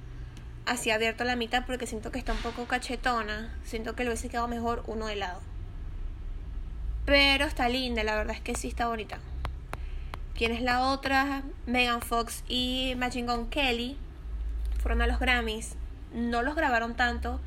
Así 0.65 0.91
abierto 0.91 1.25
a 1.25 1.27
la 1.27 1.37
mitad 1.37 1.67
porque 1.67 1.87
siento 1.87 2.11
que 2.11 2.19
está 2.19 2.33
un 2.33 2.39
poco 2.39 2.65
cachetona. 2.65 3.55
Siento 3.65 3.95
que 3.95 4.05
le 4.05 4.09
hubiese 4.09 4.31
quedado 4.31 4.49
mejor 4.49 4.83
uno 4.87 5.09
de 5.09 5.17
lado. 5.17 5.43
Pero 7.05 7.45
está 7.45 7.69
linda, 7.69 8.05
la 8.05 8.15
verdad 8.15 8.37
es 8.37 8.43
que 8.43 8.55
sí 8.55 8.69
está 8.69 8.89
bonita. 8.89 9.19
¿Quién 10.35 10.53
es 10.53 10.63
la 10.63 10.89
otra? 10.89 11.43
Megan 11.67 12.01
Fox 12.01 12.45
y 12.49 12.95
Machine 12.97 13.31
Gun 13.31 13.51
Kelly 13.51 13.97
fueron 14.81 15.03
a 15.03 15.07
los 15.07 15.19
Grammys. 15.19 15.75
No 16.15 16.43
los 16.43 16.55
grabaron 16.55 16.95
tanto. 16.95 17.41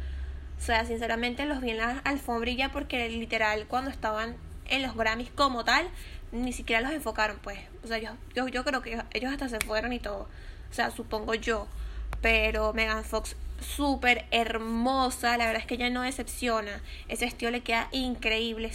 O 0.58 0.62
sea, 0.62 0.86
sinceramente 0.86 1.46
los 1.46 1.60
vi 1.62 1.72
en 1.72 1.78
la 1.78 2.00
alfombrilla 2.04 2.72
porque 2.72 3.10
literal 3.10 3.66
cuando 3.68 3.90
estaban 3.90 4.36
en 4.68 4.82
los 4.82 4.96
Grammys 4.96 5.30
como 5.32 5.64
tal, 5.64 5.90
ni 6.32 6.54
siquiera 6.54 6.82
los 6.82 6.92
enfocaron, 6.92 7.38
pues. 7.42 7.60
O 7.84 7.88
sea, 7.88 7.98
yo, 7.98 8.12
yo, 8.36 8.48
yo 8.48 8.64
creo 8.64 8.82
que 8.82 9.02
ellos 9.12 9.32
hasta 9.32 9.50
se 9.50 9.60
fueron 9.60 9.94
y 9.94 10.00
todo. 10.00 10.28
O 10.70 10.74
sea, 10.74 10.92
supongo 10.92 11.34
yo. 11.36 11.68
Pero 12.24 12.74
Megan 12.74 13.04
Fox, 13.04 13.36
súper 13.60 14.26
hermosa. 14.32 15.38
La 15.38 15.46
verdad 15.46 15.62
es 15.62 15.68
que 15.68 15.76
ella 15.76 15.90
no 15.90 16.02
decepciona. 16.02 16.82
Ese 17.10 17.26
vestido 17.26 17.52
le 17.52 17.62
queda 17.62 17.90
increíble. 17.92 18.72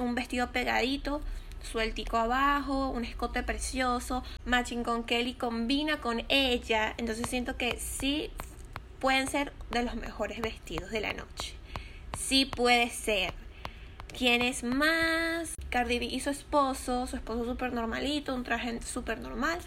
Un 0.00 0.14
vestido 0.14 0.50
pegadito, 0.50 1.22
sueltico 1.62 2.18
abajo, 2.18 2.90
un 2.90 3.04
escote 3.04 3.42
precioso. 3.44 4.24
Matching 4.44 4.82
con 4.82 5.04
Kelly 5.04 5.34
combina 5.34 6.00
con 6.00 6.24
ella. 6.28 6.92
Entonces 6.98 7.26
siento 7.30 7.56
que 7.56 7.78
sí 7.78 8.30
pueden 8.98 9.28
ser 9.28 9.52
de 9.70 9.84
los 9.84 9.94
mejores 9.94 10.40
vestidos 10.40 10.90
de 10.90 11.00
la 11.00 11.12
noche. 11.12 11.54
Sí 12.18 12.46
puede 12.46 12.90
ser. 12.90 13.32
¿Quién 14.16 14.42
es 14.42 14.64
más? 14.64 15.54
Cardi 15.70 16.00
B 16.00 16.06
y 16.06 16.18
su 16.18 16.30
esposo, 16.30 17.06
su 17.06 17.14
esposo 17.14 17.44
súper 17.44 17.72
normalito, 17.72 18.34
un 18.34 18.42
traje 18.42 18.80
súper 18.82 19.20
normal, 19.20 19.58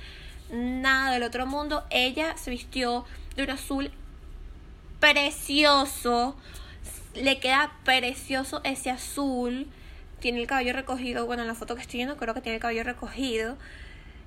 nada 0.51 1.11
del 1.11 1.23
otro 1.23 1.45
mundo. 1.45 1.85
Ella 1.91 2.35
se 2.37 2.51
vistió 2.51 3.05
de 3.35 3.43
un 3.43 3.49
azul 3.49 3.91
precioso, 4.99 6.35
le 7.15 7.39
queda 7.39 7.73
precioso 7.83 8.61
ese 8.63 8.89
azul. 8.89 9.67
Tiene 10.19 10.39
el 10.39 10.47
cabello 10.47 10.73
recogido, 10.73 11.25
bueno, 11.25 11.41
en 11.41 11.47
la 11.47 11.55
foto 11.55 11.75
que 11.75 11.81
estoy 11.81 11.97
viendo 11.97 12.17
creo 12.17 12.33
que 12.33 12.41
tiene 12.41 12.55
el 12.57 12.61
cabello 12.61 12.83
recogido. 12.83 13.57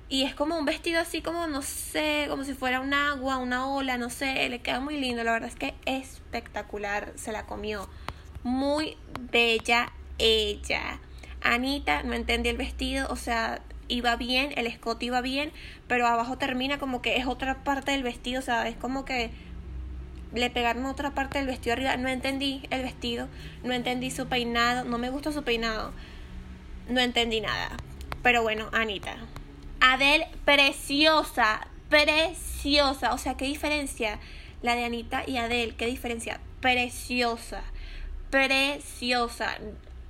Y 0.07 0.23
es 0.23 0.35
como 0.35 0.57
un 0.57 0.65
vestido 0.65 1.01
así 1.01 1.21
como, 1.21 1.47
no 1.47 1.63
sé, 1.63 2.27
como 2.29 2.43
si 2.43 2.53
fuera 2.53 2.79
un 2.79 2.93
agua, 2.93 3.37
una 3.37 3.67
ola, 3.67 3.97
no 3.97 4.11
sé, 4.11 4.47
le 4.49 4.59
queda 4.59 4.79
muy 4.79 4.99
lindo, 4.99 5.23
la 5.23 5.31
verdad 5.31 5.49
es 5.49 5.55
que 5.55 5.73
espectacular, 5.85 7.13
se 7.15 7.31
la 7.31 7.47
comió. 7.47 7.89
Muy 8.43 8.97
bella 9.31 9.91
ella. 10.19 10.99
Anita 11.41 12.03
no 12.03 12.13
entendí 12.13 12.49
el 12.49 12.57
vestido, 12.57 13.07
o 13.09 13.15
sea, 13.15 13.61
iba 13.87 14.15
bien, 14.15 14.51
el 14.55 14.67
escote 14.67 15.05
iba 15.05 15.21
bien, 15.21 15.51
pero 15.87 16.07
abajo 16.07 16.37
termina 16.37 16.77
como 16.77 17.01
que 17.01 17.17
es 17.17 17.27
otra 17.27 17.63
parte 17.63 17.91
del 17.91 18.03
vestido, 18.03 18.39
o 18.39 18.43
sea, 18.43 18.67
es 18.67 18.75
como 18.75 19.05
que 19.05 19.31
le 20.33 20.49
pegaron 20.49 20.85
otra 20.85 21.11
parte 21.11 21.37
del 21.37 21.47
vestido 21.47 21.73
arriba. 21.73 21.95
No 21.97 22.09
entendí 22.09 22.63
el 22.69 22.81
vestido, 22.81 23.27
no 23.63 23.73
entendí 23.73 24.11
su 24.11 24.27
peinado, 24.27 24.83
no 24.83 24.97
me 24.97 25.09
gustó 25.09 25.31
su 25.31 25.43
peinado, 25.43 25.93
no 26.89 26.99
entendí 26.99 27.41
nada. 27.41 27.69
Pero 28.21 28.41
bueno, 28.41 28.69
Anita. 28.73 29.15
Adele, 29.79 30.27
preciosa, 30.45 31.67
preciosa, 31.89 33.13
o 33.13 33.17
sea, 33.17 33.37
qué 33.37 33.45
diferencia 33.45 34.19
la 34.61 34.75
de 34.75 34.85
Anita 34.85 35.23
y 35.27 35.37
Adele, 35.37 35.75
qué 35.75 35.85
diferencia, 35.85 36.39
preciosa, 36.59 37.61
preciosa 38.31 39.57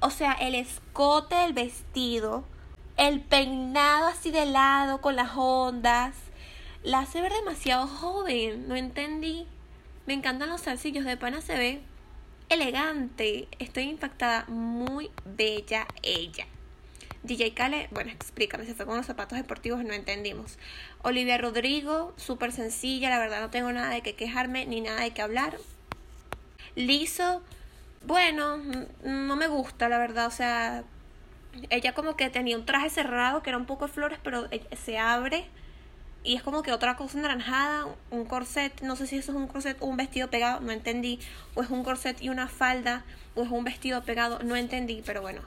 o 0.05 0.11
sea, 0.11 0.33
el 0.33 0.53
escote 0.53 1.35
del 1.35 1.53
vestido, 1.53 2.43
el 2.97 3.21
peinado 3.21 4.07
así 4.07 4.31
de 4.31 4.45
lado 4.45 5.01
con 5.01 5.15
las 5.15 5.31
ondas, 5.35 6.15
la 6.83 6.99
hace 6.99 7.21
ver 7.21 7.33
demasiado 7.33 7.87
joven, 7.87 8.67
no 8.67 8.75
entendí. 8.75 9.47
Me 10.05 10.13
encantan 10.13 10.49
los 10.49 10.61
salsillos 10.61 11.03
de 11.05 11.17
pana, 11.17 11.41
se 11.41 11.57
ve 11.57 11.81
elegante. 12.49 13.47
Estoy 13.59 13.83
impactada, 13.83 14.45
muy 14.47 15.09
bella 15.25 15.87
ella. 16.03 16.45
DJ 17.23 17.55
Kale, 17.55 17.89
bueno, 17.91 18.11
explícame, 18.11 18.65
se 18.65 18.75
fue 18.75 18.85
con 18.85 18.97
los 18.97 19.05
zapatos 19.07 19.37
deportivos, 19.37 19.83
no 19.83 19.93
entendimos. 19.93 20.59
Olivia 21.01 21.39
Rodrigo, 21.39 22.13
súper 22.17 22.51
sencilla, 22.51 23.09
la 23.09 23.17
verdad 23.17 23.41
no 23.41 23.49
tengo 23.49 23.71
nada 23.71 23.89
de 23.89 24.01
que 24.01 24.15
quejarme 24.15 24.67
ni 24.67 24.81
nada 24.81 25.01
de 25.01 25.11
que 25.11 25.23
hablar. 25.23 25.57
Liso, 26.75 27.41
bueno, 28.05 28.57
no 29.03 29.35
me 29.35 29.47
gusta, 29.47 29.89
la 29.89 29.97
verdad, 29.97 30.27
o 30.27 30.31
sea, 30.31 30.83
ella 31.69 31.93
como 31.93 32.15
que 32.15 32.29
tenía 32.29 32.57
un 32.57 32.65
traje 32.65 32.89
cerrado 32.89 33.41
que 33.41 33.49
era 33.49 33.57
un 33.57 33.65
poco 33.65 33.87
de 33.87 33.93
flores, 33.93 34.19
pero 34.23 34.47
e, 34.51 34.61
se 34.75 34.97
abre 34.97 35.45
y 36.23 36.35
es 36.35 36.41
como 36.41 36.63
que 36.63 36.71
otra 36.71 36.95
cosa 36.95 37.19
naranjada, 37.19 37.85
un 38.09 38.25
corset, 38.25 38.81
no 38.81 38.95
sé 38.95 39.05
si 39.05 39.17
eso 39.17 39.31
es 39.31 39.37
un 39.37 39.47
corset 39.47 39.77
o 39.79 39.85
un 39.85 39.95
vestido 39.95 40.29
pegado, 40.29 40.59
no 40.59 40.71
entendí, 40.71 41.19
o 41.53 41.61
es 41.61 41.69
un 41.69 41.83
corset 41.83 42.19
y 42.21 42.29
una 42.29 42.47
falda, 42.47 43.05
o 43.35 43.43
es 43.43 43.49
un 43.51 43.63
vestido 43.63 44.03
pegado, 44.03 44.39
no 44.39 44.55
entendí, 44.55 45.03
pero 45.05 45.21
bueno, 45.21 45.41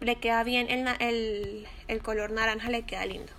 le 0.00 0.16
queda 0.16 0.42
bien 0.42 0.68
el, 0.68 0.88
el, 0.98 1.68
el 1.86 2.02
color 2.02 2.32
naranja, 2.32 2.70
le 2.70 2.82
queda 2.82 3.06
lindo. 3.06 3.32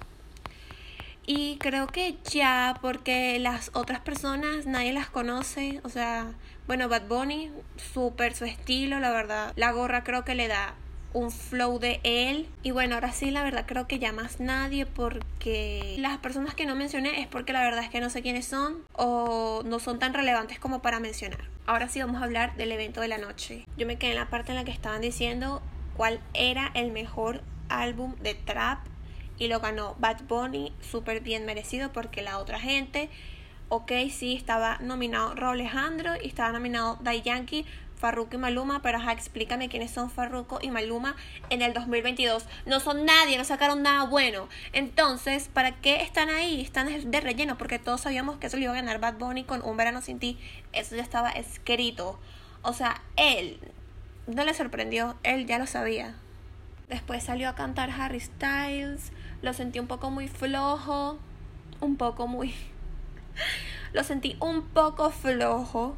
Y 1.26 1.58
creo 1.58 1.88
que 1.88 2.18
ya, 2.24 2.78
porque 2.82 3.38
las 3.40 3.72
otras 3.74 4.00
personas 4.00 4.66
nadie 4.66 4.94
las 4.94 5.10
conoce, 5.10 5.82
o 5.84 5.90
sea, 5.90 6.32
bueno, 6.68 6.88
Bad 6.88 7.08
Bunny, 7.08 7.52
súper 7.94 8.34
su 8.34 8.46
estilo, 8.46 9.00
la 9.00 9.12
verdad. 9.12 9.54
La 9.56 9.72
gorra 9.72 10.04
creo 10.04 10.24
que 10.24 10.36
le 10.36 10.48
da 10.48 10.74
un 11.14 11.32
flow 11.32 11.80
de 11.80 12.00
él. 12.04 12.48
Y 12.64 12.72
bueno, 12.72 12.96
ahora 12.96 13.12
sí, 13.12 13.32
la 13.32 13.44
verdad 13.44 13.66
creo 13.68 13.88
que 13.88 14.00
ya 14.00 14.12
más 14.12 14.40
nadie 14.40 14.86
porque 14.86 15.96
las 15.98 16.18
personas 16.18 16.56
que 16.56 16.66
no 16.66 16.76
mencioné 16.76 17.22
es 17.22 17.28
porque 17.28 17.54
la 17.54 17.62
verdad 17.62 17.84
es 17.84 17.90
que 17.90 18.00
no 18.00 18.10
sé 18.10 18.22
quiénes 18.22 18.46
son 18.46 18.78
o 18.94 19.64
no 19.66 19.80
son 19.80 20.00
tan 20.00 20.14
relevantes 20.14 20.60
como 20.60 20.82
para 20.82 21.00
mencionar. 21.00 21.42
Ahora 21.66 21.90
sí 21.90 22.00
vamos 22.00 22.22
a 22.22 22.26
hablar 22.26 22.56
del 22.56 22.72
evento 22.72 23.02
de 23.02 23.08
la 23.08 23.18
noche. 23.18 23.66
Yo 23.78 23.86
me 23.86 23.98
quedé 23.98 24.12
en 24.12 24.18
la 24.18 24.30
parte 24.30 24.52
en 24.52 24.58
la 24.58 24.64
que 24.64 24.72
estaban 24.72 25.02
diciendo 25.02 25.62
cuál 25.96 26.20
era 26.34 26.72
el 26.74 26.92
mejor 26.92 27.42
álbum 27.70 28.16
de 28.22 28.34
trap 28.34 28.80
y 29.38 29.48
lo 29.48 29.60
ganó 29.60 29.96
Bad 30.00 30.24
Bunny, 30.28 30.74
súper 30.82 31.22
bien 31.22 31.46
merecido 31.46 31.92
porque 31.92 32.22
la 32.22 32.38
otra 32.38 32.60
gente 32.60 33.10
ok, 33.72 33.92
sí, 34.10 34.36
estaba 34.36 34.78
nominado 34.82 35.34
Raúl 35.34 35.62
Alejandro 35.62 36.12
y 36.22 36.28
estaba 36.28 36.52
nominado 36.52 36.98
Dai 37.02 37.22
Yankee, 37.22 37.66
Farruko 38.02 38.36
y 38.36 38.40
Maluma, 38.40 38.82
pero 38.82 39.00
explícame 39.12 39.70
quiénes 39.70 39.92
son 39.92 40.10
Farruko 40.10 40.58
y 40.60 40.72
Maluma 40.72 41.16
en 41.52 41.62
el 41.62 41.74
2022. 41.74 42.48
No 42.66 42.80
son 42.80 43.06
nadie, 43.06 43.38
no 43.38 43.44
sacaron 43.44 43.84
nada 43.84 44.06
bueno. 44.06 44.50
Entonces, 44.74 45.50
¿para 45.54 45.72
qué 45.74 46.02
están 46.02 46.30
ahí? 46.30 46.62
Están 46.62 47.12
de 47.12 47.22
relleno, 47.22 47.60
porque 47.60 47.78
todos 47.78 48.02
sabíamos 48.02 48.38
que 48.38 48.48
eso 48.48 48.58
le 48.58 48.64
iba 48.64 48.72
a 48.72 48.76
ganar 48.76 49.00
Bad 49.00 49.20
Bunny 49.20 49.44
con 49.44 49.64
Un 49.64 49.78
Verano 49.78 50.02
Sin 50.02 50.18
Ti. 50.18 50.40
Eso 50.74 50.96
ya 50.96 51.04
estaba 51.04 51.30
escrito. 51.30 52.20
O 52.64 52.74
sea, 52.74 53.04
él 53.18 53.60
no 54.26 54.44
le 54.46 54.56
sorprendió, 54.56 55.16
él 55.22 55.46
ya 55.46 55.60
lo 55.60 55.68
sabía. 55.68 56.16
Después 56.90 57.24
salió 57.24 57.50
a 57.50 57.56
cantar 57.56 57.92
Harry 57.92 58.20
Styles, 58.20 59.12
lo 59.44 59.54
sentí 59.54 59.78
un 59.78 59.88
poco 59.88 60.10
muy 60.10 60.28
flojo, 60.28 61.20
un 61.80 61.98
poco 61.98 62.28
muy 62.28 62.54
lo 63.94 64.04
sentí 64.04 64.38
un 64.40 64.64
poco 64.64 65.12
flojo. 65.12 65.96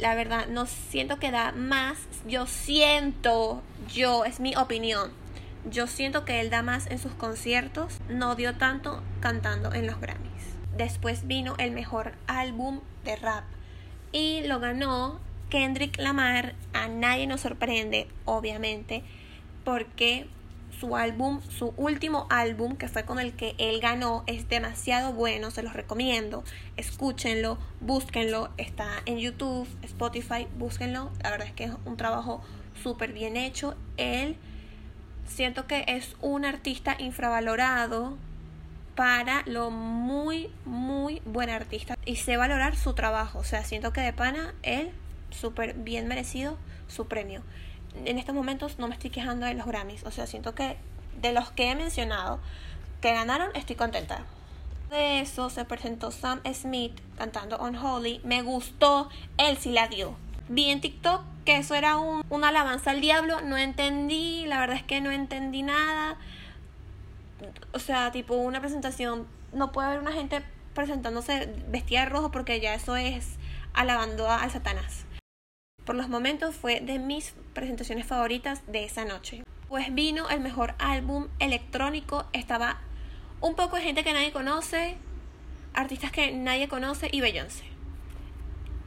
La 0.00 0.14
verdad, 0.14 0.46
no 0.46 0.64
siento 0.64 1.18
que 1.18 1.30
da 1.30 1.52
más. 1.52 1.98
Yo 2.26 2.46
siento, 2.46 3.62
yo, 3.92 4.24
es 4.24 4.40
mi 4.40 4.56
opinión. 4.56 5.12
Yo 5.70 5.86
siento 5.86 6.24
que 6.24 6.40
él 6.40 6.48
da 6.48 6.62
más 6.62 6.86
en 6.86 6.98
sus 6.98 7.12
conciertos. 7.12 7.98
No 8.08 8.34
dio 8.34 8.56
tanto 8.56 9.02
cantando 9.20 9.74
en 9.74 9.86
los 9.86 10.00
Grammys. 10.00 10.56
Después 10.74 11.26
vino 11.26 11.54
el 11.58 11.72
mejor 11.72 12.12
álbum 12.26 12.80
de 13.04 13.16
rap. 13.16 13.44
Y 14.10 14.40
lo 14.46 14.58
ganó 14.58 15.20
Kendrick 15.50 15.98
Lamar. 15.98 16.54
A 16.72 16.88
nadie 16.88 17.26
nos 17.26 17.42
sorprende, 17.42 18.08
obviamente. 18.24 19.04
Porque 19.64 20.28
su 20.80 20.96
álbum, 20.96 21.40
su 21.50 21.74
último 21.76 22.26
álbum, 22.30 22.76
que 22.76 22.88
fue 22.88 23.04
con 23.04 23.18
el 23.18 23.34
que 23.34 23.54
él 23.58 23.80
ganó, 23.80 24.24
es 24.26 24.48
demasiado 24.48 25.12
bueno, 25.12 25.50
se 25.50 25.62
los 25.62 25.74
recomiendo. 25.74 26.42
Escúchenlo, 26.78 27.58
búsquenlo, 27.80 28.48
está 28.56 28.88
en 29.04 29.18
YouTube, 29.18 29.68
Spotify, 29.82 30.48
búsquenlo. 30.56 31.10
La 31.22 31.30
verdad 31.30 31.48
es 31.48 31.52
que 31.52 31.64
es 31.64 31.72
un 31.84 31.98
trabajo 31.98 32.42
súper 32.82 33.12
bien 33.12 33.36
hecho. 33.36 33.76
Él 33.98 34.36
siento 35.26 35.66
que 35.66 35.84
es 35.86 36.16
un 36.22 36.46
artista 36.46 36.96
infravalorado 36.98 38.16
para 38.94 39.42
lo 39.46 39.70
muy, 39.70 40.50
muy 40.64 41.20
buen 41.26 41.50
artista 41.50 41.96
y 42.06 42.16
sé 42.16 42.38
valorar 42.38 42.74
su 42.76 42.94
trabajo. 42.94 43.38
O 43.38 43.44
sea, 43.44 43.64
siento 43.64 43.92
que 43.92 44.00
de 44.00 44.14
pana 44.14 44.54
él 44.62 44.90
súper 45.30 45.74
bien 45.74 46.08
merecido 46.08 46.56
su 46.88 47.06
premio 47.06 47.42
en 48.04 48.18
estos 48.18 48.34
momentos 48.34 48.78
no 48.78 48.88
me 48.88 48.94
estoy 48.94 49.10
quejando 49.10 49.46
de 49.46 49.54
los 49.54 49.66
Grammys. 49.66 50.04
O 50.04 50.10
sea, 50.10 50.26
siento 50.26 50.54
que 50.54 50.76
de 51.20 51.32
los 51.32 51.50
que 51.50 51.70
he 51.70 51.74
mencionado 51.74 52.40
que 53.00 53.12
ganaron, 53.12 53.50
estoy 53.54 53.76
contenta. 53.76 54.24
De 54.90 55.20
eso 55.20 55.50
se 55.50 55.64
presentó 55.64 56.10
Sam 56.10 56.40
Smith 56.52 57.00
cantando 57.16 57.56
On 57.56 57.76
Holy. 57.76 58.20
Me 58.24 58.42
gustó, 58.42 59.08
él 59.38 59.56
sí 59.58 59.70
la 59.70 59.88
dio. 59.88 60.16
Vi 60.48 60.70
en 60.70 60.80
TikTok 60.80 61.22
que 61.44 61.58
eso 61.58 61.74
era 61.74 61.96
un, 61.96 62.24
una 62.28 62.48
alabanza 62.48 62.90
al 62.90 63.00
diablo. 63.00 63.40
No 63.40 63.56
entendí, 63.56 64.46
la 64.46 64.58
verdad 64.58 64.76
es 64.76 64.82
que 64.82 65.00
no 65.00 65.10
entendí 65.10 65.62
nada. 65.62 66.16
O 67.72 67.78
sea, 67.78 68.10
tipo 68.12 68.34
una 68.34 68.60
presentación. 68.60 69.26
No 69.52 69.72
puede 69.72 69.88
haber 69.88 70.00
una 70.00 70.12
gente 70.12 70.42
presentándose 70.74 71.52
vestida 71.68 72.00
de 72.00 72.06
rojo 72.06 72.30
porque 72.30 72.60
ya 72.60 72.74
eso 72.74 72.96
es 72.96 73.36
alabando 73.72 74.28
al 74.28 74.50
Satanás 74.50 75.04
por 75.90 75.96
los 75.96 76.08
momentos 76.08 76.54
fue 76.54 76.78
de 76.78 77.00
mis 77.00 77.34
presentaciones 77.52 78.06
favoritas 78.06 78.62
de 78.68 78.84
esa 78.84 79.04
noche. 79.04 79.42
Pues 79.68 79.92
vino 79.92 80.28
el 80.28 80.38
mejor 80.38 80.76
álbum 80.78 81.26
electrónico, 81.40 82.26
estaba 82.32 82.78
un 83.40 83.56
poco 83.56 83.74
de 83.74 83.82
gente 83.82 84.04
que 84.04 84.12
nadie 84.12 84.30
conoce, 84.30 84.96
artistas 85.74 86.12
que 86.12 86.30
nadie 86.30 86.68
conoce 86.68 87.08
y 87.10 87.20
Beyoncé. 87.20 87.64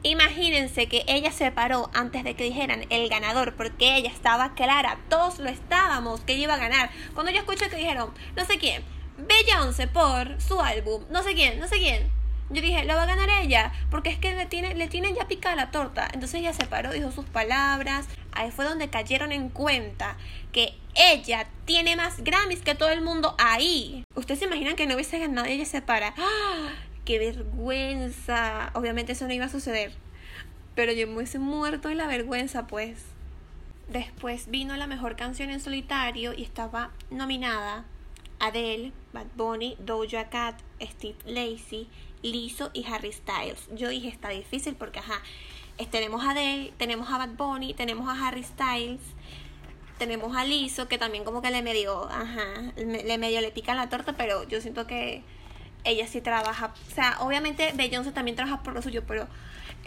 Imagínense 0.02 0.86
que 0.86 1.04
ella 1.06 1.30
se 1.30 1.52
paró 1.52 1.90
antes 1.92 2.24
de 2.24 2.36
que 2.36 2.44
dijeran 2.44 2.86
el 2.88 3.10
ganador, 3.10 3.54
porque 3.54 3.96
ella 3.96 4.08
estaba 4.08 4.54
clara, 4.54 4.98
todos 5.10 5.40
lo 5.40 5.50
estábamos, 5.50 6.22
que 6.22 6.38
iba 6.38 6.54
a 6.54 6.56
ganar. 6.56 6.88
Cuando 7.12 7.30
yo 7.32 7.40
escuché 7.40 7.68
que 7.68 7.76
dijeron, 7.76 8.14
no 8.34 8.46
sé 8.46 8.56
quién, 8.56 8.82
Beyoncé 9.18 9.88
por 9.88 10.40
su 10.40 10.58
álbum, 10.58 11.04
no 11.10 11.22
sé 11.22 11.34
quién, 11.34 11.60
no 11.60 11.68
sé 11.68 11.76
quién. 11.76 12.10
Yo 12.50 12.60
dije, 12.60 12.84
lo 12.84 12.94
va 12.94 13.04
a 13.04 13.06
ganar 13.06 13.28
ella, 13.42 13.72
porque 13.90 14.10
es 14.10 14.18
que 14.18 14.34
le, 14.34 14.46
tiene, 14.46 14.74
le 14.74 14.86
tienen 14.88 15.14
ya 15.14 15.26
picada 15.26 15.56
la 15.56 15.70
torta. 15.70 16.08
Entonces 16.12 16.40
ella 16.40 16.52
se 16.52 16.66
paró, 16.66 16.92
dijo 16.92 17.10
sus 17.10 17.24
palabras. 17.24 18.06
Ahí 18.32 18.50
fue 18.50 18.66
donde 18.66 18.90
cayeron 18.90 19.32
en 19.32 19.48
cuenta 19.48 20.16
que 20.52 20.74
ella 20.94 21.46
tiene 21.64 21.96
más 21.96 22.22
Grammys 22.22 22.60
que 22.60 22.74
todo 22.74 22.90
el 22.90 23.00
mundo 23.00 23.34
ahí. 23.38 24.04
Ustedes 24.14 24.40
se 24.40 24.44
imaginan 24.44 24.76
que 24.76 24.86
no 24.86 24.94
hubiese 24.94 25.18
ganado 25.18 25.48
y 25.48 25.52
ella 25.52 25.64
se 25.64 25.80
para. 25.80 26.14
¡Ah! 26.18 26.68
¡Qué 27.04 27.18
vergüenza! 27.18 28.70
Obviamente 28.74 29.12
eso 29.12 29.26
no 29.26 29.32
iba 29.32 29.46
a 29.46 29.50
suceder. 29.50 29.92
Pero 30.74 30.92
yo 30.92 31.06
me 31.06 31.16
hubiese 31.16 31.38
muerto 31.38 31.88
de 31.88 31.94
la 31.94 32.06
vergüenza, 32.06 32.66
pues. 32.66 33.04
Después 33.88 34.48
vino 34.50 34.76
la 34.76 34.86
mejor 34.86 35.16
canción 35.16 35.50
en 35.50 35.60
solitario 35.60 36.34
y 36.34 36.42
estaba 36.42 36.90
nominada 37.10 37.84
Adele, 38.38 38.92
Bad 39.12 39.26
Bunny, 39.36 39.76
Doja 39.78 40.28
Cat, 40.28 40.60
Steve 40.80 41.16
Lacey, 41.24 41.88
Lizzo 42.22 42.70
y 42.72 42.84
Harry 42.86 43.12
Styles. 43.12 43.68
Yo 43.74 43.88
dije, 43.88 44.08
está 44.08 44.28
difícil 44.30 44.74
porque, 44.74 44.98
ajá, 44.98 45.20
tenemos 45.90 46.24
a 46.24 46.30
Adele, 46.30 46.72
tenemos 46.76 47.10
a 47.10 47.18
Bad 47.18 47.36
Bunny, 47.36 47.74
tenemos 47.74 48.08
a 48.08 48.26
Harry 48.26 48.42
Styles, 48.42 49.00
tenemos 49.98 50.36
a 50.36 50.44
Lizzo, 50.44 50.88
que 50.88 50.98
también 50.98 51.24
como 51.24 51.42
que 51.42 51.50
le 51.50 51.62
medio, 51.62 52.08
ajá, 52.10 52.72
le 52.76 53.18
medio 53.18 53.40
le 53.40 53.50
pica 53.50 53.74
la 53.74 53.88
torta, 53.88 54.14
pero 54.14 54.44
yo 54.44 54.60
siento 54.60 54.86
que 54.86 55.22
ella 55.84 56.06
sí 56.06 56.20
trabaja. 56.20 56.74
O 56.90 56.94
sea, 56.94 57.18
obviamente 57.20 57.72
Beyoncé 57.74 58.12
también 58.12 58.36
trabaja 58.36 58.62
por 58.62 58.72
lo 58.74 58.82
suyo, 58.82 59.04
pero 59.06 59.28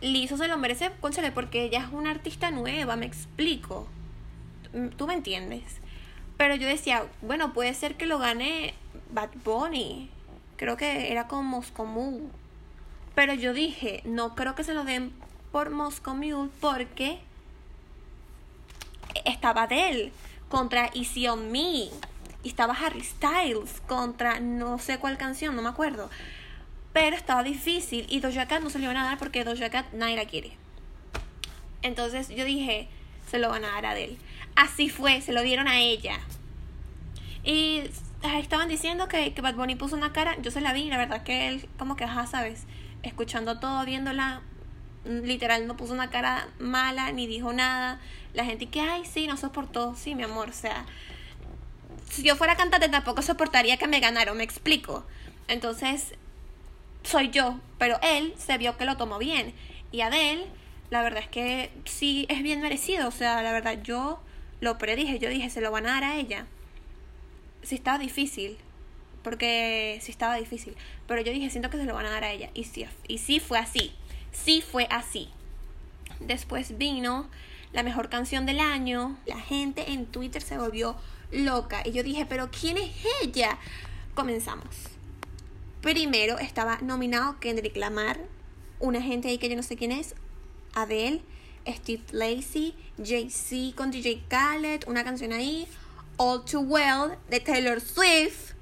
Lizzo 0.01 0.37
se 0.37 0.47
lo 0.47 0.57
merece, 0.57 0.91
conchale, 1.01 1.31
porque 1.31 1.63
ella 1.63 1.79
es 1.79 1.91
una 1.91 2.11
artista 2.11 2.51
nueva, 2.51 2.95
me 2.95 3.05
explico. 3.05 3.87
Tú 4.97 5.07
me 5.07 5.13
entiendes. 5.13 5.79
Pero 6.38 6.56
yo 6.56 6.67
decía, 6.67 7.06
bueno, 7.22 7.53
puede 7.53 7.74
ser 7.74 7.96
que 7.96 8.06
lo 8.06 8.20
gane 8.20 8.74
Bad 9.12 9.29
Bunny. 9.44 10.10
Creo 10.56 10.77
que 10.77 11.12
era 11.12 11.27
con 11.27 11.46
Moscow. 11.46 12.29
Pero 13.15 13.34
yo 13.34 13.53
dije, 13.53 14.01
no 14.06 14.36
creo 14.36 14.56
que 14.56 14.63
se 14.63 14.74
lo 14.74 14.84
den 14.84 15.12
por 15.51 15.72
Moscow 15.72 16.15
porque 16.60 17.20
estaba 19.25 19.63
Adele 19.63 20.12
contra 20.50 20.89
Easy 20.94 21.27
on 21.27 21.51
Me 21.51 21.89
y 22.44 22.50
estaba 22.50 22.74
Harry 22.74 23.03
Styles 23.03 23.82
contra 23.88 24.39
no 24.39 24.79
sé 24.79 25.00
cuál 25.00 25.17
canción, 25.17 25.56
no 25.56 25.62
me 25.62 25.70
acuerdo. 25.70 26.10
Pero 26.94 27.15
estaba 27.15 27.44
difícil 27.44 28.06
y 28.10 28.20
Doja 28.20 28.48
Cat 28.48 28.62
no 28.62 28.70
se 28.70 28.79
le 28.79 28.86
iban 28.86 28.98
a 28.98 29.06
dar 29.06 29.17
porque 29.17 29.44
Doja 29.44 29.70
Cat 29.70 29.88
nadie 29.94 30.15
la 30.15 30.25
quiere. 30.25 30.51
Entonces 31.82 32.29
yo 32.29 32.46
dije, 32.46 32.88
se 33.29 33.39
lo 33.39 33.50
van 33.50 33.65
a 33.65 33.70
dar 33.72 33.86
a 33.88 33.91
Adele. 33.91 34.17
Así 34.57 34.89
fue, 34.89 35.21
se 35.21 35.33
lo 35.33 35.43
dieron 35.43 35.67
a 35.67 35.79
ella. 35.79 36.19
Y 37.43 37.83
estaban 38.23 38.67
diciendo 38.67 39.07
que, 39.07 39.31
que 39.31 39.41
Bad 39.41 39.53
Bunny 39.53 39.75
puso 39.75 39.95
una 39.95 40.11
cara, 40.13 40.35
yo 40.41 40.49
se 40.49 40.61
la 40.61 40.73
vi, 40.73 40.89
la 40.89 40.97
verdad 40.97 41.21
que 41.21 41.47
él 41.47 41.69
como 41.77 41.95
que, 41.95 42.05
ajá, 42.05 42.25
sabes, 42.25 42.65
escuchando 43.03 43.59
todo, 43.59 43.85
viéndola, 43.85 44.41
literal 45.05 45.67
no 45.67 45.77
puso 45.77 45.93
una 45.93 46.09
cara 46.09 46.49
mala 46.57 47.11
ni 47.11 47.27
dijo 47.27 47.53
nada. 47.53 48.01
La 48.33 48.45
gente 48.45 48.65
que, 48.65 48.81
ay, 48.81 49.03
sí, 49.05 49.27
no 49.27 49.37
soportó, 49.37 49.95
sí, 49.95 50.15
mi 50.15 50.23
amor, 50.23 50.49
o 50.49 50.53
sea, 50.53 50.87
si 52.09 52.23
yo 52.23 52.35
fuera 52.35 52.55
cantante 52.55 52.89
tampoco 52.89 53.21
soportaría 53.21 53.77
que 53.77 53.87
me 53.87 53.99
ganaron, 53.99 54.37
me 54.37 54.43
explico. 54.43 55.05
Entonces, 55.47 56.15
soy 57.03 57.29
yo, 57.29 57.59
pero 57.77 57.99
él 58.01 58.33
se 58.39 58.57
vio 58.57 58.75
que 58.75 58.85
lo 58.85 58.97
tomó 58.97 59.19
bien. 59.19 59.53
Y 59.91 60.01
Adele, 60.01 60.47
la 60.89 61.03
verdad 61.03 61.21
es 61.21 61.29
que 61.29 61.71
sí 61.85 62.25
es 62.27 62.41
bien 62.41 62.59
merecido, 62.59 63.07
o 63.07 63.11
sea, 63.11 63.43
la 63.43 63.51
verdad 63.51 63.79
yo 63.83 64.19
lo 64.59 64.77
predije, 64.77 65.19
yo 65.19 65.29
dije, 65.29 65.49
se 65.49 65.61
lo 65.61 65.71
van 65.71 65.85
a 65.85 65.91
dar 65.91 66.03
a 66.03 66.17
ella. 66.17 66.45
Sí 67.63 67.75
estaba 67.75 67.99
difícil, 67.99 68.57
porque 69.23 69.99
sí 70.01 70.11
estaba 70.11 70.35
difícil, 70.35 70.75
pero 71.07 71.21
yo 71.21 71.31
dije, 71.31 71.49
siento 71.49 71.69
que 71.69 71.77
se 71.77 71.85
lo 71.85 71.93
van 71.93 72.05
a 72.05 72.11
dar 72.11 72.23
a 72.23 72.31
ella. 72.31 72.49
Y 72.53 72.63
sí, 72.63 72.85
y 73.07 73.17
sí 73.17 73.39
fue 73.39 73.60
así, 73.60 73.93
sí 74.32 74.62
fue 74.62 74.88
así. 74.89 75.29
Después 76.19 76.77
vino 76.77 77.29
la 77.73 77.84
mejor 77.84 78.10
canción 78.10 78.45
del 78.45 78.60
año, 78.60 79.17
la 79.25 79.39
gente 79.39 79.91
en 79.91 80.05
Twitter 80.05 80.41
se 80.41 80.58
volvió 80.58 80.95
loca. 81.32 81.82
Y 81.86 81.91
yo 81.91 82.03
dije, 82.03 82.25
pero 82.25 82.49
¿quién 82.49 82.77
es 82.77 82.91
ella? 83.21 83.58
Comenzamos. 84.15 84.88
Primero 85.82 86.39
estaba 86.39 86.79
nominado 86.82 87.39
Kendrick 87.39 87.75
Lamar, 87.75 88.19
una 88.79 89.01
gente 89.01 89.27
ahí 89.27 89.38
que 89.38 89.49
yo 89.49 89.55
no 89.55 89.63
sé 89.63 89.75
quién 89.75 89.91
es, 89.91 90.15
Adele, 90.73 91.21
Steve 91.75 92.03
Lacey, 92.12 92.75
Jay-Z 93.03 93.75
con 93.75 93.91
DJ 93.91 94.23
Khaled, 94.27 94.84
una 94.88 95.03
canción 95.03 95.34
ahí, 95.34 95.67
All 96.17 96.43
Too 96.45 96.62
Well 96.62 97.17
de 97.30 97.39
Taylor 97.39 97.80
Swift, 97.82 98.53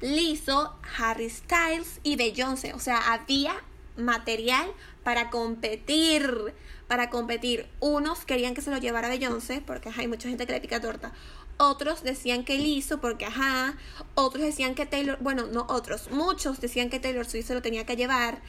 Lizzo, 0.00 0.76
Harry 0.98 1.30
Styles 1.30 2.00
y 2.02 2.16
Beyoncé. 2.16 2.72
O 2.74 2.78
sea, 2.78 3.12
había 3.12 3.54
material 3.96 4.70
para 5.02 5.30
competir. 5.30 6.54
Para 6.86 7.10
competir. 7.10 7.66
Unos 7.80 8.24
querían 8.24 8.54
que 8.54 8.62
se 8.62 8.70
lo 8.70 8.78
llevara 8.78 9.08
Beyoncé, 9.08 9.60
porque 9.60 9.90
hay 9.96 10.08
mucha 10.08 10.28
gente 10.28 10.46
que 10.46 10.52
le 10.52 10.60
pica 10.60 10.80
torta. 10.80 11.12
Otros 11.58 12.02
decían 12.02 12.44
que 12.44 12.54
él 12.54 12.66
hizo 12.66 13.00
porque 13.00 13.26
ajá. 13.26 13.76
Otros 14.14 14.44
decían 14.44 14.74
que 14.74 14.86
Taylor, 14.86 15.18
bueno, 15.20 15.46
no 15.46 15.66
otros, 15.68 16.10
muchos 16.10 16.60
decían 16.60 16.88
que 16.88 17.00
Taylor 17.00 17.26
Swift 17.26 17.48
se 17.48 17.54
lo 17.54 17.62
tenía 17.62 17.84
que 17.84 17.96
llevar. 17.96 18.40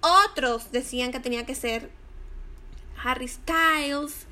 Otros 0.00 0.72
decían 0.72 1.12
que 1.12 1.20
tenía 1.20 1.44
que 1.44 1.54
ser 1.54 1.90
Harry 3.10 3.28
Styles 3.28 4.26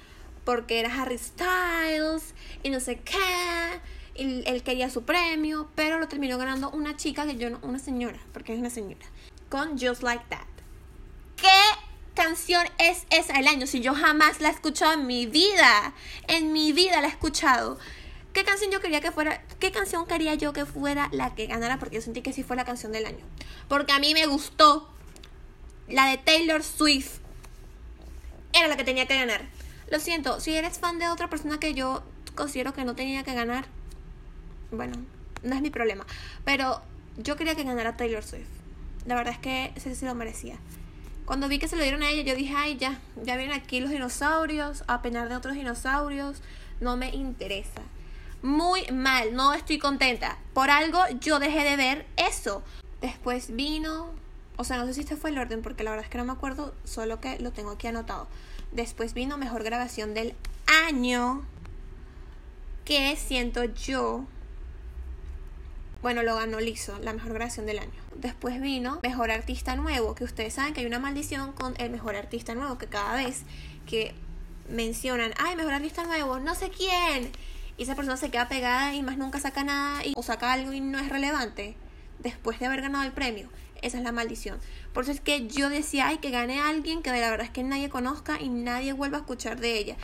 porque 0.45 0.79
era 0.79 0.95
Harry 1.03 1.19
Styles 1.19 2.35
y 2.63 2.71
no 2.71 2.81
sé 2.81 3.01
qué. 3.01 3.81
Y 4.17 4.49
él 4.49 4.63
quería 4.63 4.91
su 4.91 5.03
premio, 5.03 5.69
pero 5.75 5.99
lo 5.99 6.07
terminó 6.07 6.39
ganando 6.39 6.71
una 6.71 6.97
chica 6.97 7.27
que 7.27 7.37
yo 7.37 7.51
no, 7.51 7.59
una 7.63 7.79
señora, 7.79 8.19
porque 8.33 8.53
es 8.53 8.61
una 8.61 8.71
señora, 8.71 9.05
con 9.49 9.79
Just 9.79 10.03
Like 10.03 10.25
That. 10.29 10.47
¿Qué 11.37 11.49
canción 12.15 12.65
es 12.79 13.07
esa 13.11 13.33
del 13.33 13.49
año? 13.49 13.67
Si 13.67 13.81
yo 13.81 13.93
jamás 13.95 14.41
la 14.41 14.49
he 14.51 14.53
escuchado 14.53 14.93
en 14.93 15.07
mi 15.07 15.27
vida, 15.27 15.95
en 16.29 16.53
mi 16.53 16.73
vida 16.73 17.01
la 17.01 17.09
he 17.09 17.11
escuchado. 17.11 17.79
¿Qué 18.33 18.45
canción 18.45 18.71
yo 18.71 18.81
quería 18.81 19.01
que 19.01 19.11
fuera? 19.11 19.43
¿Qué 19.59 19.73
canción 19.73 20.07
quería 20.07 20.35
yo 20.35 20.53
que 20.53 20.65
fuera 20.65 21.09
la 21.13 21.35
que 21.35 21.47
ganara? 21.47 21.79
Porque 21.79 21.97
yo 21.97 22.03
sentí 22.03 22.21
que 22.21 22.33
sí 22.33 22.43
fue 22.43 22.57
la 22.57 22.65
canción 22.65 22.93
del 22.93 23.07
año. 23.07 23.25
Porque 23.69 23.93
a 23.93 23.99
mí 23.99 24.13
me 24.13 24.27
gustó 24.27 24.89
la 25.89 26.07
de 26.07 26.19
Taylor 26.19 26.63
Swift. 26.63 27.24
Era 28.55 28.69
la 28.69 28.77
que 28.77 28.85
tenía 28.85 29.07
que 29.07 29.17
ganar. 29.17 29.43
Lo 29.91 30.01
siento, 30.01 30.41
si 30.41 30.55
eres 30.55 30.79
fan 30.79 30.99
de 30.99 31.09
otra 31.09 31.29
persona 31.29 31.59
que 31.59 31.75
yo 31.75 32.03
considero 32.35 32.73
que 32.73 32.85
no 32.85 32.95
tenía 32.95 33.25
que 33.25 33.35
ganar, 33.35 33.67
bueno, 34.71 34.95
no 35.43 35.55
es 35.55 35.61
mi 35.61 35.71
problema. 35.71 36.07
Pero 36.45 36.81
yo 37.17 37.37
quería 37.37 37.55
que 37.55 37.65
ganara 37.65 37.97
Taylor 37.97 38.23
Swift. 38.23 38.49
La 39.07 39.15
verdad 39.15 39.35
es 39.35 39.39
que 39.39 39.73
sí 39.95 40.07
lo 40.07 40.15
merecía. 40.15 40.57
Cuando 41.27 41.49
vi 41.49 41.59
que 41.59 41.69
se 41.69 41.77
lo 41.77 41.83
dieron 41.83 42.03
a 42.03 42.11
ella, 42.11 42.23
yo 42.23 42.37
dije, 42.37 42.55
ay, 42.57 42.77
ya, 42.77 43.01
ya 43.23 43.37
vienen 43.37 43.59
aquí 43.59 43.81
los 43.81 43.91
dinosaurios, 43.91 44.85
a 44.87 45.03
penar 45.03 45.29
de 45.29 45.37
otros 45.37 45.55
dinosaurios, 45.55 46.43
no 46.81 46.97
me 46.97 47.09
interesa 47.11 47.83
muy 48.45 48.87
mal, 48.93 49.35
no 49.35 49.55
estoy 49.55 49.79
contenta. 49.79 50.37
Por 50.53 50.71
algo 50.71 50.99
yo 51.19 51.39
dejé 51.39 51.65
de 51.65 51.77
ver 51.77 52.07
eso. 52.17 52.63
Después 53.01 53.57
vino, 53.57 54.11
o 54.57 54.65
sea, 54.65 54.77
no 54.77 54.87
sé 54.87 54.95
si 54.95 55.01
este 55.01 55.17
fue 55.17 55.31
el 55.31 55.39
orden 55.39 55.63
porque 55.63 55.85
la 55.85 55.91
verdad 55.91 56.05
es 56.05 56.11
que 56.11 56.19
no 56.19 56.25
me 56.25 56.33
acuerdo, 56.33 56.75
solo 56.85 57.21
que 57.21 57.39
lo 57.39 57.53
tengo 57.53 57.71
aquí 57.71 57.87
anotado. 57.87 58.29
Después 58.73 59.15
vino 59.15 59.39
mejor 59.39 59.63
grabación 59.63 60.15
del 60.15 60.35
año, 60.89 61.45
que 62.85 63.17
siento 63.17 63.65
yo 63.65 64.27
bueno, 66.05 66.23
lo 66.23 66.37
ganó 66.37 66.61
Lizo, 66.61 66.99
la 66.99 67.15
mejor 67.15 67.33
grabación 67.33 67.65
del 67.65 67.79
año. 67.79 68.03
Después 68.15 68.61
vino 68.61 69.01
Mejor 69.03 69.31
Artista 69.31 69.75
Nuevo, 69.75 70.15
que 70.15 70.25
ustedes 70.25 70.53
saben 70.53 70.75
que 70.75 70.81
hay 70.83 70.87
una 70.87 70.99
maldición 70.99 71.53
con 71.53 71.73
el 71.79 71.89
Mejor 71.89 72.15
Artista 72.15 72.55
Nuevo, 72.55 72.77
que 72.77 72.89
cada 72.89 73.15
vez 73.17 73.45
que 73.87 74.15
mencionan, 74.69 75.33
ay, 75.39 75.57
Mejor 75.57 75.73
Artista 75.73 76.05
Nuevo, 76.05 76.41
no 76.41 76.55
sé 76.55 76.69
quién, 76.69 77.33
y 77.79 77.85
esa 77.85 77.95
persona 77.95 78.19
se 78.19 78.31
queda 78.31 78.51
pegada 78.51 78.95
y 78.95 79.03
más 79.03 79.17
nunca 79.17 79.41
saca 79.41 79.65
nada 79.65 80.03
o 80.15 80.23
saca 80.23 80.53
algo 80.53 80.75
y 80.75 80.81
no 80.83 80.99
es 80.99 81.09
relevante 81.09 81.75
después 82.19 82.59
de 82.59 82.67
haber 82.67 82.83
ganado 82.83 83.05
el 83.05 83.13
premio. 83.13 83.49
Esa 83.85 83.99
es 83.99 84.05
la 84.05 84.13
maldición. 84.13 84.59
Por 84.95 85.05
eso 85.05 85.13
es 85.13 85.21
que 85.21 85.47
yo 85.47 85.69
decía, 85.69 86.09
ay, 86.09 86.17
que 86.17 86.31
gane 86.31 86.59
alguien 86.59 87.03
que 87.03 87.13
de 87.13 87.21
la 87.21 87.29
verdad 87.29 87.47
es 87.47 87.53
que 87.53 87.63
nadie 87.63 87.91
conozca 87.91 88.41
y 88.41 88.49
nadie 88.49 88.95
vuelva 88.95 89.19
a 89.19 89.21
escuchar 89.21 89.61
de 89.61 89.77
ella. 89.77 89.97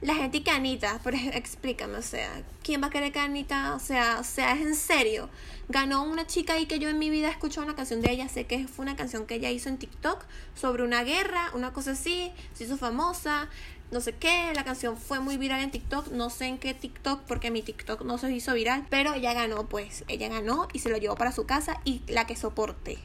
La 0.00 0.16
gente 0.16 0.42
que 0.42 0.50
Anita, 0.50 1.00
pero 1.04 1.16
explícame, 1.32 1.96
o 1.96 2.02
sea, 2.02 2.42
¿quién 2.64 2.82
va 2.82 2.88
a 2.88 2.90
querer 2.90 3.12
que 3.12 3.20
Anita, 3.20 3.76
o 3.76 3.78
sea, 3.78 4.18
o 4.18 4.24
sea, 4.24 4.54
es 4.54 4.60
en 4.60 4.74
serio? 4.74 5.30
Ganó 5.68 6.02
una 6.02 6.26
chica 6.26 6.54
ahí 6.54 6.66
que 6.66 6.80
yo 6.80 6.88
en 6.88 6.98
mi 6.98 7.10
vida 7.10 7.28
he 7.28 7.30
escuchado 7.30 7.64
una 7.64 7.76
canción 7.76 8.02
de 8.02 8.10
ella, 8.10 8.28
sé 8.28 8.44
que 8.44 8.66
fue 8.66 8.82
una 8.82 8.96
canción 8.96 9.26
que 9.26 9.36
ella 9.36 9.50
hizo 9.50 9.68
en 9.68 9.78
TikTok 9.78 10.24
sobre 10.56 10.82
una 10.82 11.04
guerra, 11.04 11.52
una 11.54 11.72
cosa 11.72 11.92
así, 11.92 12.32
se 12.54 12.64
hizo 12.64 12.76
famosa, 12.76 13.48
no 13.92 14.00
sé 14.00 14.14
qué, 14.14 14.52
la 14.54 14.64
canción 14.64 14.96
fue 14.96 15.20
muy 15.20 15.36
viral 15.36 15.60
en 15.60 15.70
TikTok, 15.70 16.08
no 16.08 16.30
sé 16.30 16.46
en 16.46 16.58
qué 16.58 16.72
TikTok 16.72 17.20
porque 17.28 17.50
mi 17.50 17.62
TikTok 17.62 18.02
no 18.02 18.16
se 18.16 18.32
hizo 18.32 18.54
viral, 18.54 18.86
pero 18.88 19.12
ella 19.12 19.34
ganó 19.34 19.68
pues, 19.68 20.04
ella 20.08 20.28
ganó 20.28 20.66
y 20.72 20.78
se 20.78 20.88
lo 20.88 20.96
llevó 20.96 21.14
para 21.14 21.30
su 21.30 21.44
casa 21.44 21.80
y 21.84 22.00
la 22.08 22.26
que 22.26 22.34
soporte. 22.34 22.98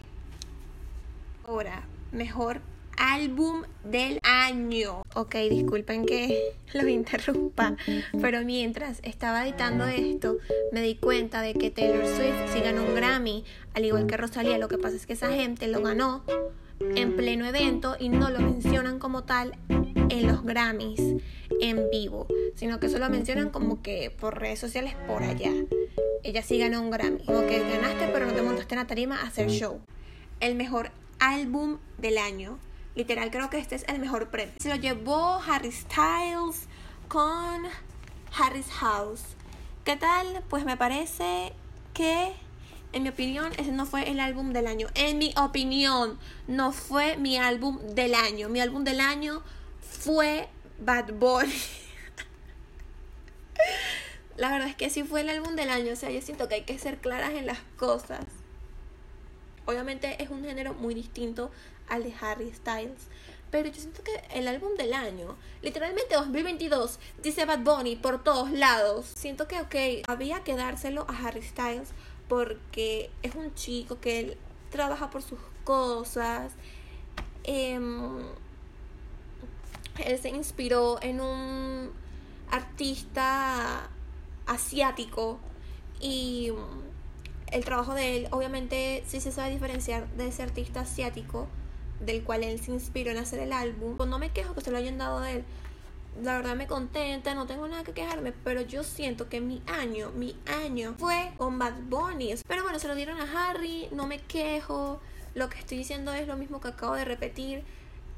Ahora, 1.45 1.83
mejor 2.11 2.61
álbum 2.97 3.63
del 3.83 4.19
año. 4.23 5.03
Ok, 5.13 5.35
disculpen 5.49 6.05
que 6.05 6.55
los 6.73 6.87
interrumpa, 6.87 7.75
pero 8.21 8.43
mientras 8.43 8.99
estaba 9.03 9.43
editando 9.43 9.85
esto, 9.85 10.37
me 10.71 10.81
di 10.81 10.95
cuenta 10.95 11.41
de 11.41 11.53
que 11.53 11.69
Taylor 11.69 12.05
Swift 12.05 12.53
sí 12.53 12.61
ganó 12.61 12.83
un 12.83 12.95
Grammy, 12.95 13.43
al 13.73 13.85
igual 13.85 14.07
que 14.07 14.15
Rosalía. 14.17 14.57
Lo 14.57 14.69
que 14.69 14.77
pasa 14.77 14.95
es 14.95 15.05
que 15.05 15.13
esa 15.13 15.31
gente 15.31 15.67
lo 15.67 15.81
ganó 15.81 16.23
en 16.79 17.15
pleno 17.15 17.45
evento 17.45 17.95
y 17.99 18.09
no 18.09 18.29
lo 18.29 18.39
mencionan 18.39 18.99
como 18.99 19.23
tal 19.23 19.57
en 19.69 20.27
los 20.27 20.43
Grammys 20.43 21.01
en 21.61 21.89
vivo, 21.89 22.27
sino 22.55 22.79
que 22.79 22.89
solo 22.89 23.09
mencionan 23.09 23.49
como 23.49 23.81
que 23.81 24.11
por 24.11 24.39
redes 24.39 24.59
sociales 24.59 24.95
por 25.07 25.23
allá. 25.23 25.51
Ella 26.23 26.43
sí 26.43 26.59
ganó 26.59 26.81
un 26.81 26.91
Grammy, 26.91 27.23
como 27.25 27.45
que 27.47 27.59
ganaste 27.59 28.09
pero 28.11 28.25
no 28.25 28.33
te 28.33 28.41
montaste 28.41 28.75
en 28.75 28.79
la 28.79 28.87
tarima 28.87 29.21
a 29.21 29.27
hacer 29.27 29.49
show. 29.49 29.79
El 30.39 30.55
mejor 30.55 30.91
álbum 31.19 31.77
del 31.97 32.17
año. 32.17 32.59
Literal 32.95 33.29
creo 33.31 33.49
que 33.49 33.59
este 33.59 33.75
es 33.75 33.85
el 33.87 33.99
mejor 33.99 34.29
premio. 34.29 34.55
Se 34.59 34.69
lo 34.69 34.75
llevó 34.75 35.39
Harry 35.47 35.71
Styles 35.71 36.67
con 37.07 37.63
Harry's 38.37 38.69
House. 38.71 39.21
¿Qué 39.83 39.95
tal? 39.95 40.43
Pues 40.49 40.65
me 40.65 40.77
parece 40.77 41.53
que 41.93 42.33
en 42.93 43.03
mi 43.03 43.09
opinión, 43.09 43.51
ese 43.57 43.71
no 43.71 43.85
fue 43.85 44.09
el 44.09 44.19
álbum 44.19 44.53
del 44.53 44.67
año. 44.67 44.87
En 44.95 45.17
mi 45.17 45.33
opinión, 45.37 46.17
no 46.47 46.71
fue 46.71 47.17
mi 47.17 47.37
álbum 47.37 47.79
del 47.93 48.15
año. 48.15 48.49
Mi 48.49 48.61
álbum 48.61 48.83
del 48.83 49.01
año 49.01 49.43
fue 49.81 50.47
Bad 50.79 51.13
Boy. 51.13 51.47
La 54.37 54.51
verdad 54.51 54.69
es 54.69 54.75
que 54.75 54.89
sí 54.89 55.03
fue 55.03 55.21
el 55.21 55.29
álbum 55.29 55.55
del 55.55 55.69
año. 55.69 55.93
O 55.93 55.95
sea, 55.95 56.11
yo 56.11 56.21
siento 56.21 56.47
que 56.47 56.55
hay 56.55 56.63
que 56.63 56.79
ser 56.79 56.97
claras 56.97 57.33
en 57.33 57.45
las 57.45 57.59
cosas. 57.77 58.25
Obviamente 59.65 60.21
es 60.23 60.29
un 60.29 60.43
género 60.43 60.73
muy 60.73 60.93
distinto 60.93 61.51
al 61.89 62.03
de 62.03 62.13
Harry 62.21 62.53
Styles. 62.53 63.07
Pero 63.51 63.69
yo 63.69 63.75
siento 63.75 64.03
que 64.03 64.21
el 64.33 64.47
álbum 64.47 64.75
del 64.77 64.93
año, 64.93 65.37
literalmente 65.61 66.15
2022, 66.15 66.99
dice 67.21 67.45
Bad 67.45 67.59
Bunny 67.59 67.95
por 67.95 68.23
todos 68.23 68.51
lados. 68.51 69.11
Siento 69.15 69.47
que, 69.47 69.59
ok, 69.59 70.07
había 70.07 70.43
que 70.43 70.55
dárselo 70.55 71.05
a 71.09 71.27
Harry 71.27 71.41
Styles 71.41 71.89
porque 72.27 73.09
es 73.23 73.35
un 73.35 73.53
chico 73.55 73.99
que 73.99 74.19
él 74.19 74.37
trabaja 74.69 75.09
por 75.09 75.21
sus 75.21 75.39
cosas. 75.63 76.53
Em, 77.43 78.19
él 80.03 80.19
se 80.19 80.29
inspiró 80.29 81.01
en 81.01 81.21
un 81.21 81.91
artista 82.51 83.89
asiático 84.45 85.39
y 85.99 86.51
el 87.51 87.65
trabajo 87.65 87.93
de 87.93 88.17
él 88.17 88.27
obviamente 88.31 89.03
sí 89.07 89.19
se 89.19 89.31
sabe 89.31 89.51
diferenciar 89.51 90.07
de 90.15 90.27
ese 90.27 90.43
artista 90.43 90.81
asiático 90.81 91.47
del 91.99 92.23
cual 92.23 92.43
él 92.43 92.59
se 92.59 92.71
inspiró 92.71 93.11
en 93.11 93.17
hacer 93.17 93.39
el 93.39 93.53
álbum. 93.53 93.97
Pues 93.97 94.09
no 94.09 94.19
me 94.19 94.31
quejo 94.31 94.53
que 94.53 94.61
se 94.61 94.71
lo 94.71 94.77
hayan 94.77 94.97
dado 94.97 95.19
a 95.19 95.31
él. 95.31 95.43
La 96.23 96.37
verdad 96.37 96.55
me 96.55 96.65
contenta, 96.65 97.35
no 97.35 97.45
tengo 97.45 97.67
nada 97.67 97.83
que 97.83 97.93
quejarme, 97.93 98.31
pero 98.31 98.61
yo 98.61 98.83
siento 98.83 99.29
que 99.29 99.39
mi 99.39 99.61
año, 99.67 100.11
mi 100.15 100.35
año 100.65 100.95
fue 100.97 101.31
con 101.37 101.59
Bad 101.59 101.75
Bunny. 101.89 102.33
Pero 102.47 102.63
bueno, 102.63 102.79
se 102.79 102.87
lo 102.87 102.95
dieron 102.95 103.19
a 103.19 103.49
Harry, 103.49 103.87
no 103.91 104.07
me 104.07 104.19
quejo. 104.19 104.99
Lo 105.35 105.49
que 105.49 105.59
estoy 105.59 105.77
diciendo 105.77 106.13
es 106.13 106.27
lo 106.27 106.35
mismo 106.35 106.59
que 106.59 106.69
acabo 106.69 106.95
de 106.95 107.05
repetir 107.05 107.63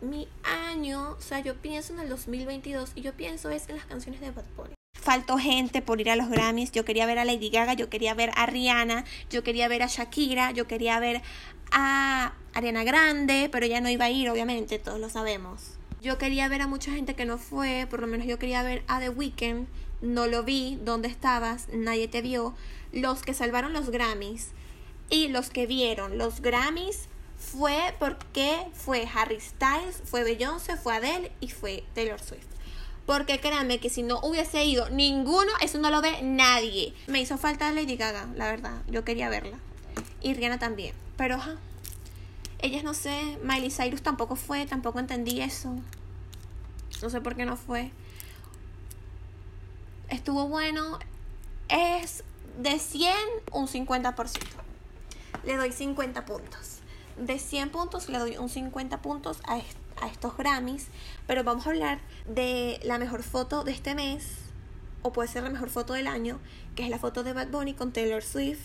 mi 0.01 0.29
año, 0.43 1.11
o 1.17 1.21
sea, 1.21 1.39
yo 1.41 1.55
pienso 1.55 1.93
en 1.93 1.99
el 1.99 2.09
2022 2.09 2.93
y 2.95 3.01
yo 3.01 3.13
pienso 3.13 3.49
es 3.49 3.67
en 3.67 3.75
las 3.75 3.85
canciones 3.85 4.21
de 4.21 4.31
Bad 4.31 4.45
Bunny. 4.55 4.73
Faltó 4.93 5.37
gente 5.37 5.81
por 5.81 5.99
ir 5.99 6.09
a 6.09 6.15
los 6.15 6.29
Grammys. 6.29 6.71
Yo 6.71 6.85
quería 6.85 7.05
ver 7.05 7.19
a 7.19 7.25
Lady 7.25 7.49
Gaga, 7.49 7.73
yo 7.73 7.89
quería 7.89 8.13
ver 8.13 8.31
a 8.35 8.45
Rihanna, 8.45 9.05
yo 9.29 9.43
quería 9.43 9.67
ver 9.67 9.83
a 9.83 9.87
Shakira, 9.87 10.51
yo 10.51 10.67
quería 10.67 10.99
ver 10.99 11.21
a 11.71 12.33
Ariana 12.53 12.83
Grande, 12.83 13.49
pero 13.51 13.65
ya 13.65 13.81
no 13.81 13.89
iba 13.89 14.05
a 14.05 14.09
ir, 14.09 14.29
obviamente, 14.29 14.79
todos 14.79 14.99
lo 14.99 15.09
sabemos. 15.09 15.78
Yo 16.01 16.17
quería 16.17 16.47
ver 16.47 16.61
a 16.61 16.67
mucha 16.67 16.91
gente 16.91 17.13
que 17.13 17.25
no 17.25 17.37
fue, 17.37 17.85
por 17.89 17.99
lo 17.99 18.07
menos 18.07 18.25
yo 18.25 18.39
quería 18.39 18.63
ver 18.63 18.83
a 18.87 18.99
The 18.99 19.09
Weeknd, 19.09 19.67
no 20.01 20.27
lo 20.27 20.43
vi, 20.43 20.79
¿dónde 20.81 21.09
estabas? 21.09 21.67
Nadie 21.73 22.07
te 22.07 22.21
vio. 22.21 22.55
Los 22.93 23.21
que 23.21 23.33
salvaron 23.33 23.73
los 23.73 23.89
Grammys 23.89 24.51
y 25.09 25.27
los 25.27 25.49
que 25.49 25.67
vieron 25.67 26.17
los 26.17 26.41
Grammys 26.41 27.09
fue 27.37 27.93
porque 27.99 28.65
fue 28.73 29.07
Harry 29.13 29.41
Styles, 29.41 30.01
fue 30.05 30.23
Beyoncé, 30.23 30.77
fue 30.77 30.95
Adele 30.95 31.33
y 31.41 31.49
fue 31.49 31.83
Taylor 31.93 32.21
Swift. 32.21 32.47
Porque 33.05 33.39
créanme 33.39 33.79
que 33.79 33.89
si 33.89 34.03
no 34.03 34.19
hubiese 34.21 34.63
ido 34.63 34.89
ninguno, 34.89 35.51
eso 35.61 35.79
no 35.79 35.89
lo 35.89 36.01
ve 36.01 36.21
nadie. 36.21 36.93
Me 37.07 37.19
hizo 37.19 37.37
falta 37.37 37.71
Lady 37.71 37.97
Gaga, 37.97 38.27
la 38.35 38.45
verdad. 38.45 38.83
Yo 38.87 39.03
quería 39.03 39.29
verla. 39.29 39.57
Y 40.21 40.33
Rihanna 40.33 40.59
también. 40.59 40.93
Pero, 41.17 41.35
ajá. 41.35 41.57
Ellas 42.61 42.83
no 42.83 42.93
sé. 42.93 43.37
Miley 43.43 43.71
Cyrus 43.71 44.01
tampoco 44.01 44.35
fue, 44.35 44.65
tampoco 44.65 44.99
entendí 44.99 45.41
eso. 45.41 45.75
No 47.01 47.09
sé 47.09 47.21
por 47.21 47.35
qué 47.35 47.45
no 47.45 47.57
fue. 47.57 47.91
Estuvo 50.09 50.47
bueno. 50.47 50.99
Es 51.69 52.23
de 52.57 52.79
100 52.79 53.13
un 53.53 53.67
50%. 53.67 54.39
Le 55.43 55.55
doy 55.55 55.71
50 55.71 56.25
puntos 56.25 56.79
de 57.19 57.37
100 57.37 57.69
puntos 57.69 58.09
le 58.09 58.17
doy 58.17 58.37
un 58.37 58.49
50 58.49 59.01
puntos 59.01 59.39
a, 59.45 59.59
estos 60.07 60.37
Grammys, 60.37 60.87
pero 61.27 61.43
vamos 61.43 61.67
a 61.67 61.71
hablar 61.71 61.99
de 62.25 62.79
la 62.83 62.97
mejor 62.97 63.21
foto 63.21 63.65
de 63.65 63.73
este 63.73 63.95
mes, 63.95 64.25
o 65.01 65.11
puede 65.11 65.27
ser 65.27 65.43
la 65.43 65.49
mejor 65.49 65.69
foto 65.69 65.93
del 65.93 66.07
año, 66.07 66.39
que 66.75 66.83
es 66.83 66.89
la 66.89 66.99
foto 66.99 67.23
de 67.23 67.33
Bad 67.33 67.49
Bunny 67.49 67.73
con 67.73 67.91
Taylor 67.91 68.23
Swift. 68.23 68.61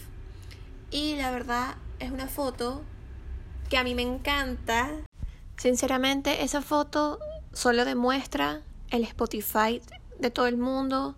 Y 0.92 1.16
la 1.16 1.32
verdad 1.32 1.74
es 1.98 2.12
una 2.12 2.28
foto 2.28 2.82
que 3.68 3.76
a 3.78 3.84
mí 3.84 3.94
me 3.94 4.02
encanta. 4.02 4.90
Sinceramente, 5.56 6.42
esa 6.44 6.62
foto 6.62 7.18
solo 7.52 7.84
demuestra 7.84 8.62
el 8.90 9.04
Spotify 9.04 9.80
de 10.18 10.30
todo 10.30 10.46
el 10.46 10.56
mundo, 10.56 11.16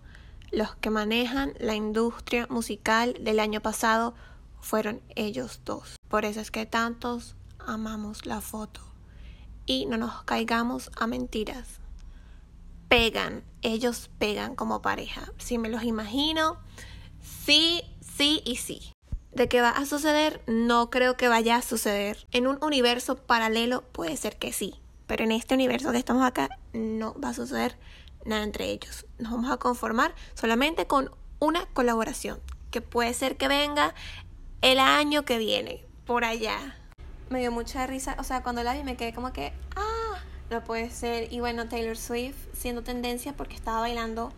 los 0.51 0.75
que 0.75 0.89
manejan 0.89 1.53
la 1.59 1.75
industria 1.75 2.47
musical 2.49 3.15
del 3.19 3.39
año 3.39 3.61
pasado 3.61 4.15
fueron 4.61 5.01
ellos 5.15 5.61
dos. 5.65 5.95
Por 6.07 6.25
eso 6.25 6.39
es 6.39 6.51
que 6.51 6.65
tantos 6.65 7.35
amamos 7.59 8.25
la 8.25 8.41
foto. 8.41 8.81
Y 9.65 9.85
no 9.85 9.97
nos 9.97 10.23
caigamos 10.23 10.89
a 10.95 11.07
mentiras. 11.07 11.79
Pegan, 12.87 13.43
ellos 13.61 14.09
pegan 14.17 14.55
como 14.55 14.81
pareja. 14.81 15.33
Si 15.37 15.57
me 15.57 15.67
los 15.67 15.83
imagino, 15.83 16.57
sí, 17.21 17.81
sí 17.99 18.41
y 18.45 18.55
sí. 18.55 18.93
De 19.37 19.47
qué 19.47 19.61
va 19.61 19.69
a 19.69 19.85
suceder, 19.85 20.41
no 20.47 20.89
creo 20.89 21.15
que 21.15 21.27
vaya 21.27 21.57
a 21.57 21.61
suceder. 21.61 22.25
En 22.31 22.47
un 22.47 22.57
universo 22.63 23.15
paralelo 23.17 23.83
puede 23.83 24.17
ser 24.17 24.35
que 24.37 24.51
sí. 24.51 24.73
Pero 25.05 25.25
en 25.25 25.31
este 25.31 25.53
universo 25.53 25.91
que 25.91 25.99
estamos 25.99 26.25
acá 26.25 26.49
no 26.73 27.13
va 27.23 27.29
a 27.29 27.33
suceder 27.35 27.77
nada 28.25 28.41
entre 28.41 28.71
ellos. 28.71 29.05
Nos 29.19 29.33
vamos 29.33 29.51
a 29.51 29.57
conformar 29.57 30.15
solamente 30.33 30.87
con 30.87 31.11
una 31.37 31.67
colaboración. 31.67 32.39
Que 32.71 32.81
puede 32.81 33.13
ser 33.13 33.37
que 33.37 33.47
venga 33.47 33.93
el 34.63 34.79
año 34.79 35.23
que 35.23 35.37
viene, 35.37 35.85
por 36.07 36.25
allá. 36.25 36.75
Me 37.29 37.37
dio 37.37 37.51
mucha 37.51 37.85
risa, 37.85 38.15
o 38.17 38.23
sea, 38.23 38.41
cuando 38.41 38.63
la 38.63 38.73
vi 38.73 38.81
me 38.81 38.97
quedé 38.97 39.13
como 39.13 39.33
que, 39.33 39.53
ah, 39.75 40.17
no 40.49 40.63
puede 40.63 40.89
ser. 40.89 41.31
Y 41.31 41.41
bueno, 41.41 41.69
Taylor 41.69 41.95
Swift 41.95 42.37
siendo 42.53 42.81
tendencia 42.81 43.33
porque 43.33 43.53
estaba 43.53 43.81
bailando 43.81 44.33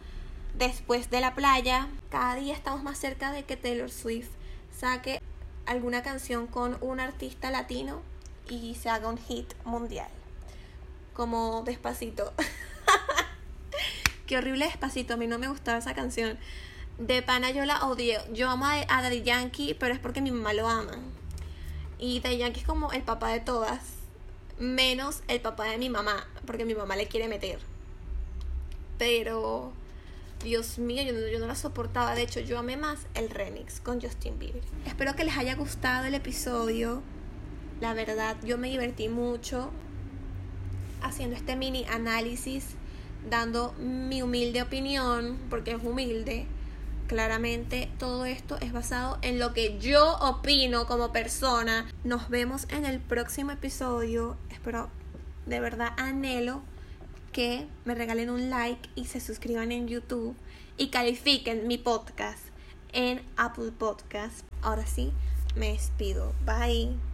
después 0.55 1.09
de 1.09 1.21
la 1.21 1.35
playa. 1.35 1.87
Cada 2.09 2.35
día 2.35 2.53
estamos 2.53 2.83
más 2.83 2.97
cerca 2.97 3.31
de 3.31 3.45
que 3.45 3.55
Taylor 3.55 3.89
Swift 3.89 4.31
saque 4.79 5.21
alguna 5.65 6.01
canción 6.03 6.47
con 6.47 6.77
un 6.81 6.99
artista 6.99 7.51
latino 7.51 8.01
y 8.49 8.75
se 8.75 8.89
haga 8.89 9.09
un 9.09 9.17
hit 9.17 9.53
mundial. 9.65 10.09
Como 11.13 11.63
despacito. 11.63 12.33
Qué 14.25 14.37
horrible 14.37 14.65
despacito, 14.65 15.15
a 15.15 15.17
mí 15.17 15.27
no 15.27 15.37
me 15.37 15.49
gustaba 15.49 15.79
esa 15.79 15.93
canción. 15.93 16.37
De 16.97 17.21
pana 17.21 17.51
yo 17.51 17.65
la 17.65 17.85
odio. 17.85 18.19
Yo 18.33 18.49
amo 18.49 18.65
a, 18.65 18.85
Daddy 18.85 19.23
Yankee, 19.23 19.73
pero 19.73 19.93
es 19.93 19.99
porque 19.99 20.21
mi 20.21 20.31
mamá 20.31 20.53
lo 20.53 20.67
ama. 20.67 20.97
Y 21.97 22.21
Daddy 22.21 22.37
Yankee 22.37 22.61
es 22.61 22.65
como 22.65 22.91
el 22.93 23.03
papá 23.03 23.29
de 23.29 23.41
todas. 23.41 23.81
Menos 24.59 25.23
el 25.27 25.41
papá 25.41 25.65
de 25.65 25.77
mi 25.77 25.89
mamá, 25.89 26.27
porque 26.45 26.65
mi 26.65 26.75
mamá 26.75 26.95
le 26.95 27.07
quiere 27.07 27.27
meter. 27.27 27.59
Pero, 28.97 29.71
Dios 30.43 30.79
mío, 30.79 31.03
yo, 31.03 31.13
yo 31.27 31.39
no 31.39 31.47
la 31.47 31.55
soportaba. 31.55 32.15
De 32.15 32.21
hecho, 32.21 32.39
yo 32.39 32.59
amé 32.59 32.77
más 32.77 32.99
el 33.13 33.29
remix 33.29 33.79
con 33.79 34.01
Justin 34.01 34.39
Bieber. 34.39 34.63
Espero 34.85 35.15
que 35.15 35.23
les 35.23 35.37
haya 35.37 35.55
gustado 35.55 36.05
el 36.05 36.13
episodio. 36.13 37.01
La 37.81 37.93
verdad, 37.93 38.37
yo 38.43 38.57
me 38.57 38.69
divertí 38.69 39.09
mucho 39.09 39.71
haciendo 41.01 41.35
este 41.35 41.55
mini 41.55 41.85
análisis, 41.85 42.65
dando 43.29 43.73
mi 43.73 44.21
humilde 44.21 44.61
opinión, 44.61 45.37
porque 45.49 45.71
es 45.71 45.83
humilde 45.83 46.45
Claramente 47.09 47.89
todo 47.97 48.25
esto 48.25 48.59
es 48.61 48.71
basado 48.71 49.17
en 49.23 49.39
lo 49.39 49.51
que 49.51 49.79
yo 49.79 50.17
opino 50.17 50.85
como 50.85 51.11
persona. 51.11 51.87
Nos 52.03 52.29
vemos 52.29 52.67
en 52.69 52.85
el 52.85 52.99
próximo 52.99 53.49
episodio. 53.49 54.37
Espero, 54.51 54.91
de 55.47 55.59
verdad 55.59 55.89
anhelo 55.97 56.61
que 57.31 57.67
me 57.85 57.95
regalen 57.95 58.29
un 58.29 58.49
like 58.49 58.89
y 58.95 59.05
se 59.05 59.19
suscriban 59.19 59.71
en 59.71 59.87
YouTube 59.87 60.35
y 60.77 60.89
califiquen 60.89 61.67
mi 61.67 61.77
podcast 61.77 62.43
en 62.93 63.21
Apple 63.37 63.71
Podcast. 63.71 64.45
Ahora 64.61 64.85
sí, 64.85 65.11
me 65.55 65.73
despido. 65.73 66.33
Bye. 66.45 67.08